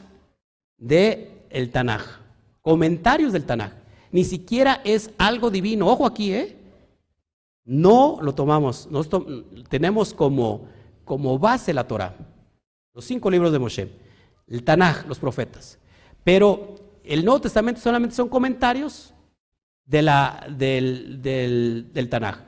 [0.77, 2.03] del el Tanaj.
[2.61, 3.71] Comentarios del Tanaj.
[4.11, 5.87] Ni siquiera es algo divino.
[5.87, 6.57] Ojo aquí, ¿eh?
[7.63, 8.87] No lo tomamos.
[9.69, 10.67] tenemos como,
[11.03, 12.15] como base la Torah.
[12.93, 13.89] Los cinco libros de Moshe.
[14.47, 15.77] El Tanaj, los profetas.
[16.23, 19.13] Pero el Nuevo Testamento solamente son comentarios
[19.85, 22.39] de la, del, del, del Tanaj.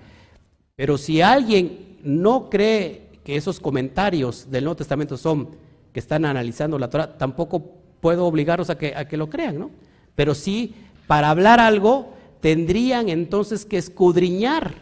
[0.77, 5.49] Pero si alguien no cree que esos comentarios del Nuevo Testamento son
[5.91, 9.71] que están analizando la Torah, tampoco puedo obligarlos a que, a que lo crean, ¿no?
[10.13, 10.75] Pero sí,
[11.07, 14.75] para hablar algo, tendrían entonces que escudriñar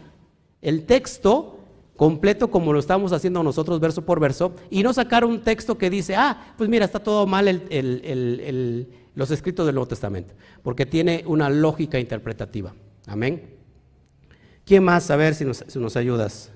[0.61, 1.59] el texto
[1.95, 5.89] completo como lo estamos haciendo nosotros verso por verso y no sacar un texto que
[5.89, 7.63] dice, ah, pues mira, está todo mal
[9.15, 12.75] los escritos del Nuevo Testamento, porque tiene una lógica interpretativa.
[13.07, 13.54] Amén.
[14.65, 15.11] ¿Quién más?
[15.11, 16.51] A ver si nos, ayudas.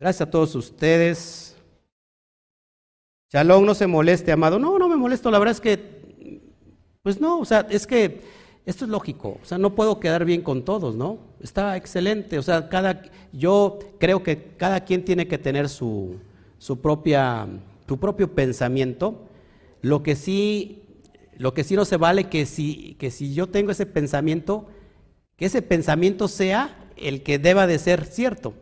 [0.00, 1.56] Gracias a todos ustedes.
[3.32, 4.58] Shalom, no se moleste, amado.
[4.58, 5.30] No, no me molesto.
[5.30, 6.42] La verdad es que,
[7.02, 8.20] pues no, o sea, es que
[8.66, 9.38] esto es lógico.
[9.40, 11.18] O sea, no puedo quedar bien con todos, ¿no?
[11.40, 12.38] Está excelente.
[12.38, 13.02] O sea, cada,
[13.32, 16.16] yo creo que cada quien tiene que tener su,
[16.58, 17.46] su propia,
[17.86, 19.28] su propio pensamiento.
[19.80, 20.82] Lo que sí,
[21.36, 24.66] lo que sí no se vale que si, que si yo tengo ese pensamiento,
[25.46, 28.54] ese pensamiento sea el que deba de ser cierto.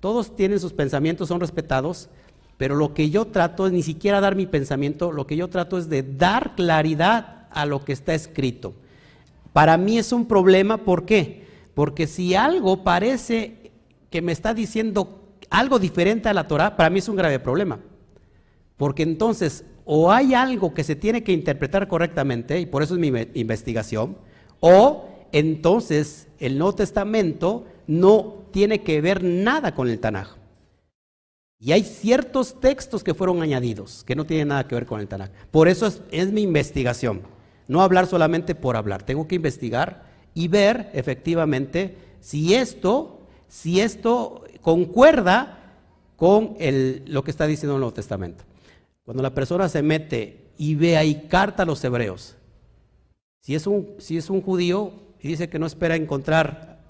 [0.00, 2.08] Todos tienen sus pensamientos, son respetados,
[2.56, 5.78] pero lo que yo trato es ni siquiera dar mi pensamiento, lo que yo trato
[5.78, 8.74] es de dar claridad a lo que está escrito.
[9.52, 11.46] Para mí es un problema, ¿por qué?
[11.74, 13.70] Porque si algo parece
[14.10, 17.78] que me está diciendo algo diferente a la Torah, para mí es un grave problema.
[18.76, 23.00] Porque entonces o hay algo que se tiene que interpretar correctamente, y por eso es
[23.00, 24.16] mi investigación,
[24.60, 30.36] o entonces el Nuevo Testamento no tiene que ver nada con el Tanaj.
[31.58, 35.08] Y hay ciertos textos que fueron añadidos que no tienen nada que ver con el
[35.08, 35.30] Tanaj.
[35.50, 37.22] Por eso es, mi investigación.
[37.68, 39.04] No hablar solamente por hablar.
[39.04, 40.04] Tengo que investigar
[40.34, 45.78] y ver efectivamente si esto, si esto concuerda
[46.16, 46.56] con
[47.06, 48.44] lo que está diciendo el Nuevo Testamento.
[49.04, 52.36] Cuando la persona se mete y ve ahí carta a los hebreos,
[53.40, 54.92] si es un, si es un judío,
[55.22, 56.80] y dice que no espera encontrar,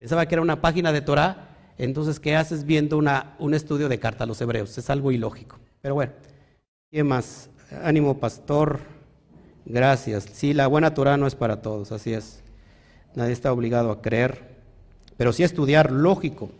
[0.00, 4.00] pensaba que era una página de Torah, entonces ¿qué haces viendo una, un estudio de
[4.00, 4.76] carta a los hebreos?
[4.76, 5.58] Es algo ilógico.
[5.80, 6.12] Pero bueno,
[6.90, 7.50] ¿qué más?
[7.84, 8.80] Ánimo, pastor.
[9.64, 10.26] Gracias.
[10.32, 12.42] Sí, la buena Torah no es para todos, así es.
[13.14, 14.56] Nadie está obligado a creer,
[15.16, 16.50] pero sí estudiar lógico.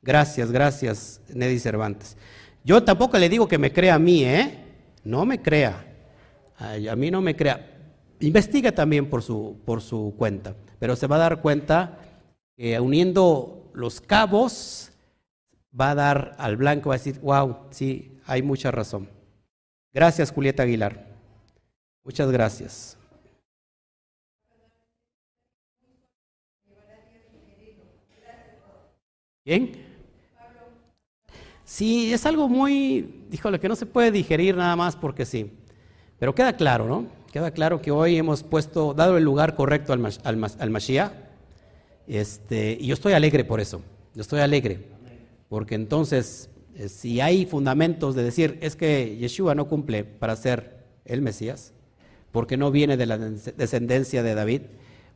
[0.00, 2.16] Gracias, gracias, Neddy Cervantes.
[2.64, 4.58] Yo tampoco le digo que me crea a mí, ¿eh?
[5.04, 5.84] No me crea.
[6.58, 7.71] a mí no me crea.
[8.22, 11.98] Investiga también por su, por su cuenta, pero se va a dar cuenta
[12.56, 14.92] que uniendo los cabos
[15.78, 19.08] va a dar al blanco, va a decir, wow, sí, hay mucha razón.
[19.92, 21.04] Gracias, Julieta Aguilar.
[22.04, 22.96] Muchas gracias.
[29.44, 29.84] ¿Bien?
[31.64, 35.50] Sí, es algo muy, híjole, que no se puede digerir nada más porque sí.
[36.20, 37.21] Pero queda claro, ¿no?
[37.32, 41.12] Queda claro que hoy hemos puesto, dado el lugar correcto al, al, Mashiach,
[42.06, 43.80] este, y yo estoy alegre por eso,
[44.14, 44.90] yo estoy alegre,
[45.48, 50.84] porque entonces, eh, si hay fundamentos de decir, es que Yeshua no cumple para ser
[51.06, 51.72] el Mesías,
[52.32, 54.62] porque no viene de la descendencia de David,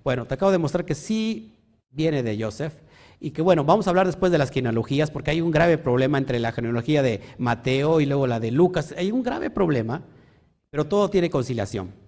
[0.03, 1.59] bueno, te acabo de mostrar que sí
[1.91, 2.73] viene de Joseph,
[3.21, 6.17] y que bueno, vamos a hablar después de las genealogías, porque hay un grave problema
[6.17, 10.01] entre la genealogía de Mateo y luego la de Lucas, hay un grave problema,
[10.71, 12.06] pero todo tiene conciliación.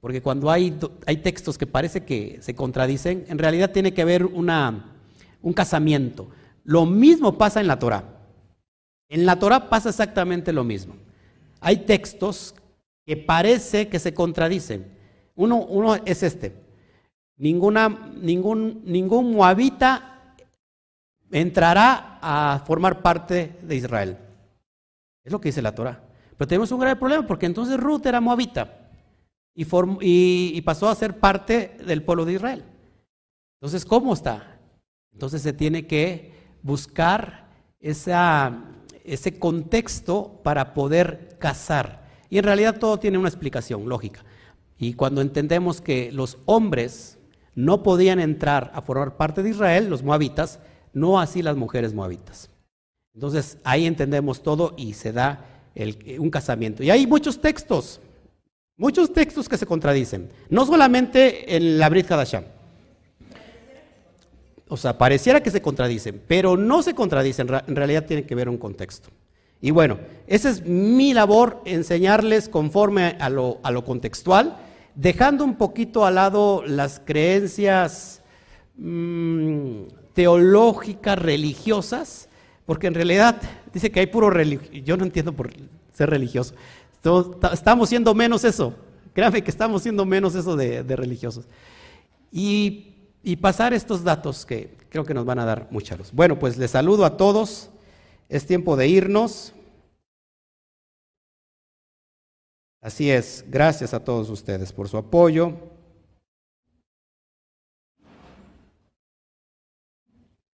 [0.00, 4.24] Porque cuando hay, hay textos que parece que se contradicen, en realidad tiene que haber
[4.24, 4.92] una,
[5.42, 6.28] un casamiento.
[6.64, 8.04] Lo mismo pasa en la Torah.
[9.08, 10.94] En la Torah pasa exactamente lo mismo.
[11.60, 12.54] Hay textos
[13.04, 14.86] que parece que se contradicen.
[15.34, 16.54] Uno, uno es este.
[17.36, 17.88] Ninguna,
[18.20, 20.34] ningún, ningún moabita
[21.30, 24.16] entrará a formar parte de Israel.
[25.24, 26.00] Es lo que dice la Torah.
[26.36, 28.87] Pero tenemos un grave problema porque entonces Ruth era moabita
[30.00, 32.64] y, pasó a ser parte del pueblo de Israel.
[33.60, 34.60] Entonces, ¿cómo está?
[35.12, 36.32] Entonces se tiene que
[36.62, 37.48] buscar
[37.80, 42.06] ese contexto para poder casar.
[42.30, 44.24] Y en realidad todo tiene una explicación lógica.
[44.78, 47.18] Y cuando entendemos que los hombres
[47.56, 50.60] no podían entrar a formar parte de Israel, los moabitas,
[50.92, 52.48] no así las mujeres moabitas.
[53.12, 55.44] Entonces ahí entendemos todo y se da
[56.20, 56.84] un casamiento.
[56.84, 58.00] Y hay muchos textos
[58.78, 62.44] Muchos textos que se contradicen, no solamente en la Brit Hadashah.
[64.68, 68.48] O sea, pareciera que se contradicen, pero no se contradicen, en realidad tiene que ver
[68.48, 69.08] un contexto.
[69.60, 69.98] Y bueno,
[70.28, 74.56] esa es mi labor, enseñarles conforme a lo, a lo contextual,
[74.94, 78.22] dejando un poquito al lado las creencias
[78.76, 79.82] mm,
[80.12, 82.28] teológicas, religiosas,
[82.64, 83.40] porque en realidad
[83.72, 85.50] dice que hay puro religioso, yo no entiendo por
[85.92, 86.54] ser religioso,
[87.52, 88.74] Estamos siendo menos eso.
[89.12, 91.46] Créanme que estamos siendo menos eso de, religiosos.
[92.30, 96.10] Y, y, pasar estos datos que creo que nos van a dar mucha luz.
[96.12, 97.70] Bueno, pues les saludo a todos.
[98.28, 99.52] Es tiempo de irnos.
[102.80, 105.52] Así es, gracias a todos ustedes por su apoyo.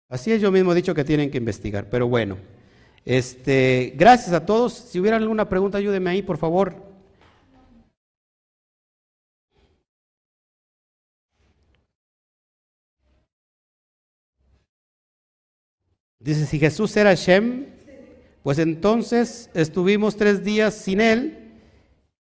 [0.10, 2.38] Así es, yo mismo he dicho que tienen que investigar, pero bueno.
[3.10, 4.72] Este, gracias a todos.
[4.72, 6.76] Si hubiera alguna pregunta, ayúdenme ahí, por favor.
[16.19, 17.65] Dice, si Jesús era Shem,
[18.44, 21.53] pues entonces estuvimos tres días sin él.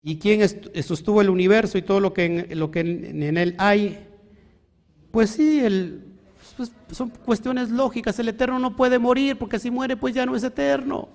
[0.02, 0.46] ¿Y quién
[0.82, 4.06] sostuvo el universo y todo lo que en, lo que en, él hay?
[5.10, 6.13] Pues sí, el,
[6.56, 8.18] pues, son cuestiones lógicas.
[8.18, 11.08] El eterno no puede morir porque si muere pues ya no es eterno.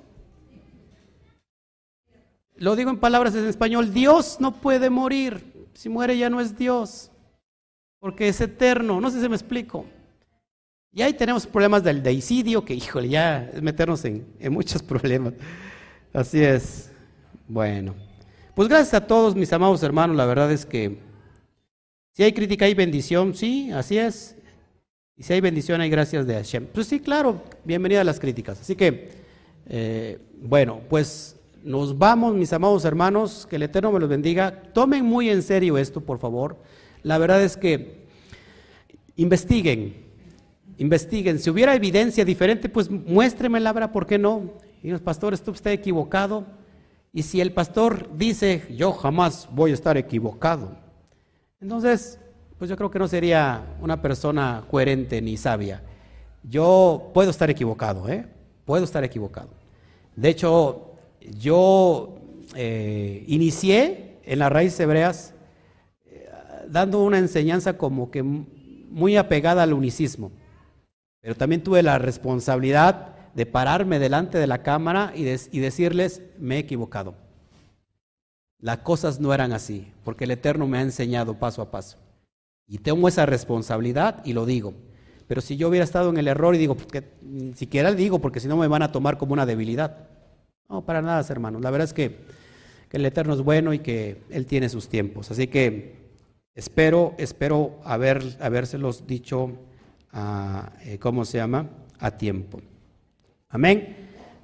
[2.56, 5.70] Lo digo en palabras en español, Dios no puede morir.
[5.74, 7.10] Si muere ya no es Dios,
[8.00, 9.00] porque es eterno.
[9.00, 9.86] No sé si me explico.
[10.92, 15.34] Y ahí tenemos problemas del deicidio, que híjole, ya es meternos en, en muchos problemas.
[16.12, 16.92] Así es.
[17.48, 17.96] Bueno,
[18.56, 21.00] pues gracias a todos mis amados hermanos, la verdad es que
[22.14, 24.36] si hay crítica hay bendición, sí, así es.
[25.20, 26.68] Y si hay bendición hay gracias de Hashem.
[26.74, 28.62] Pues sí, claro, bienvenida a las críticas.
[28.62, 29.10] Así que,
[29.68, 34.64] eh, bueno, pues nos vamos, mis amados hermanos, que el Eterno me los bendiga.
[34.74, 36.56] Tomen muy en serio esto, por favor.
[37.04, 38.06] La verdad es que
[39.18, 39.94] investiguen,
[40.78, 41.38] investiguen.
[41.40, 43.92] Si hubiera evidencia diferente, pues muéstremela, ¿verdad?
[43.92, 44.54] ¿Por qué no?
[44.82, 46.46] Y los pastores, tú estás equivocado.
[47.12, 50.78] Y si el pastor dice, yo jamás voy a estar equivocado,
[51.60, 52.20] entonces,
[52.60, 55.82] pues yo creo que no sería una persona coherente ni sabia.
[56.44, 58.26] Yo puedo estar equivocado, ¿eh?
[58.66, 59.50] Puedo estar equivocado.
[60.18, 60.92] De hecho,
[61.22, 62.20] yo
[62.56, 65.34] eh, inicié en las raíces hebreas
[66.06, 66.30] eh,
[66.68, 70.30] dando una enseñanza como que muy apegada al unicismo.
[71.22, 76.58] Pero también tuve la responsabilidad de pararme delante de la cámara y, y decirles, me
[76.58, 77.16] he equivocado.
[78.60, 81.98] Las cosas no eran así, porque el Eterno me ha enseñado paso a paso.
[82.70, 84.76] Y tengo esa responsabilidad y lo digo.
[85.28, 88.20] Pero si yo hubiera estado en el error y digo, pues que, ni siquiera digo,
[88.20, 90.08] porque si no me van a tomar como una debilidad.
[90.70, 91.62] No, para nada, hermanos.
[91.62, 92.18] La verdad es que,
[92.90, 95.32] que, el Eterno es bueno y que Él tiene sus tiempos.
[95.32, 95.96] Así que
[96.54, 99.52] espero, espero haber, habérselos dicho
[100.12, 101.70] a, eh, ¿cómo se llama?
[102.00, 102.62] A tiempo.
[103.50, 103.98] Amén.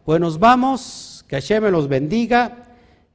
[0.03, 2.63] Pues nos vamos, que Hashem me los bendiga,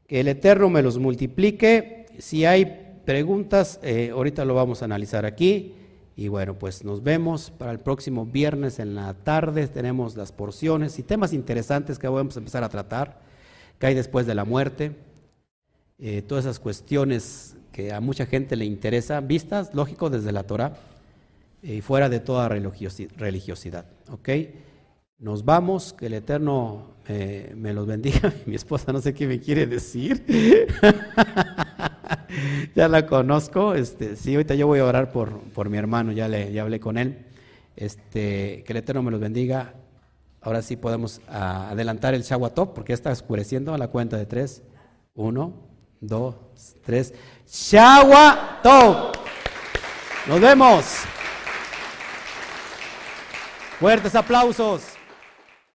[0.07, 2.07] que el Eterno me los multiplique.
[2.19, 5.75] Si hay preguntas, eh, ahorita lo vamos a analizar aquí.
[6.17, 9.67] Y bueno, pues nos vemos para el próximo viernes en la tarde.
[9.69, 13.21] Tenemos las porciones y temas interesantes que vamos a empezar a tratar,
[13.79, 14.97] que hay después de la muerte.
[15.99, 20.75] Eh, todas esas cuestiones que a mucha gente le interesan, vistas, lógico, desde la Torah
[21.63, 23.87] y fuera de toda religiosidad.
[24.11, 24.29] ¿Ok?
[25.19, 28.33] Nos vamos, que el Eterno eh, me los bendiga.
[28.47, 30.25] Mi esposa no sé qué me quiere decir.
[32.75, 33.75] ya la conozco.
[33.75, 36.81] Este, sí, ahorita yo voy a orar por, por mi hermano, ya, le, ya hablé
[36.81, 37.27] con él.
[37.77, 39.75] Este, que el Eterno me los bendiga.
[40.43, 44.63] Ahora sí podemos ah, adelantar el Shawatop porque está oscureciendo a la cuenta de tres.
[45.15, 45.55] Uno,
[46.01, 46.35] dos,
[46.85, 47.13] tres.
[47.47, 49.17] Shawatop.
[50.27, 50.85] Nos vemos.
[53.79, 54.90] Fuertes aplausos.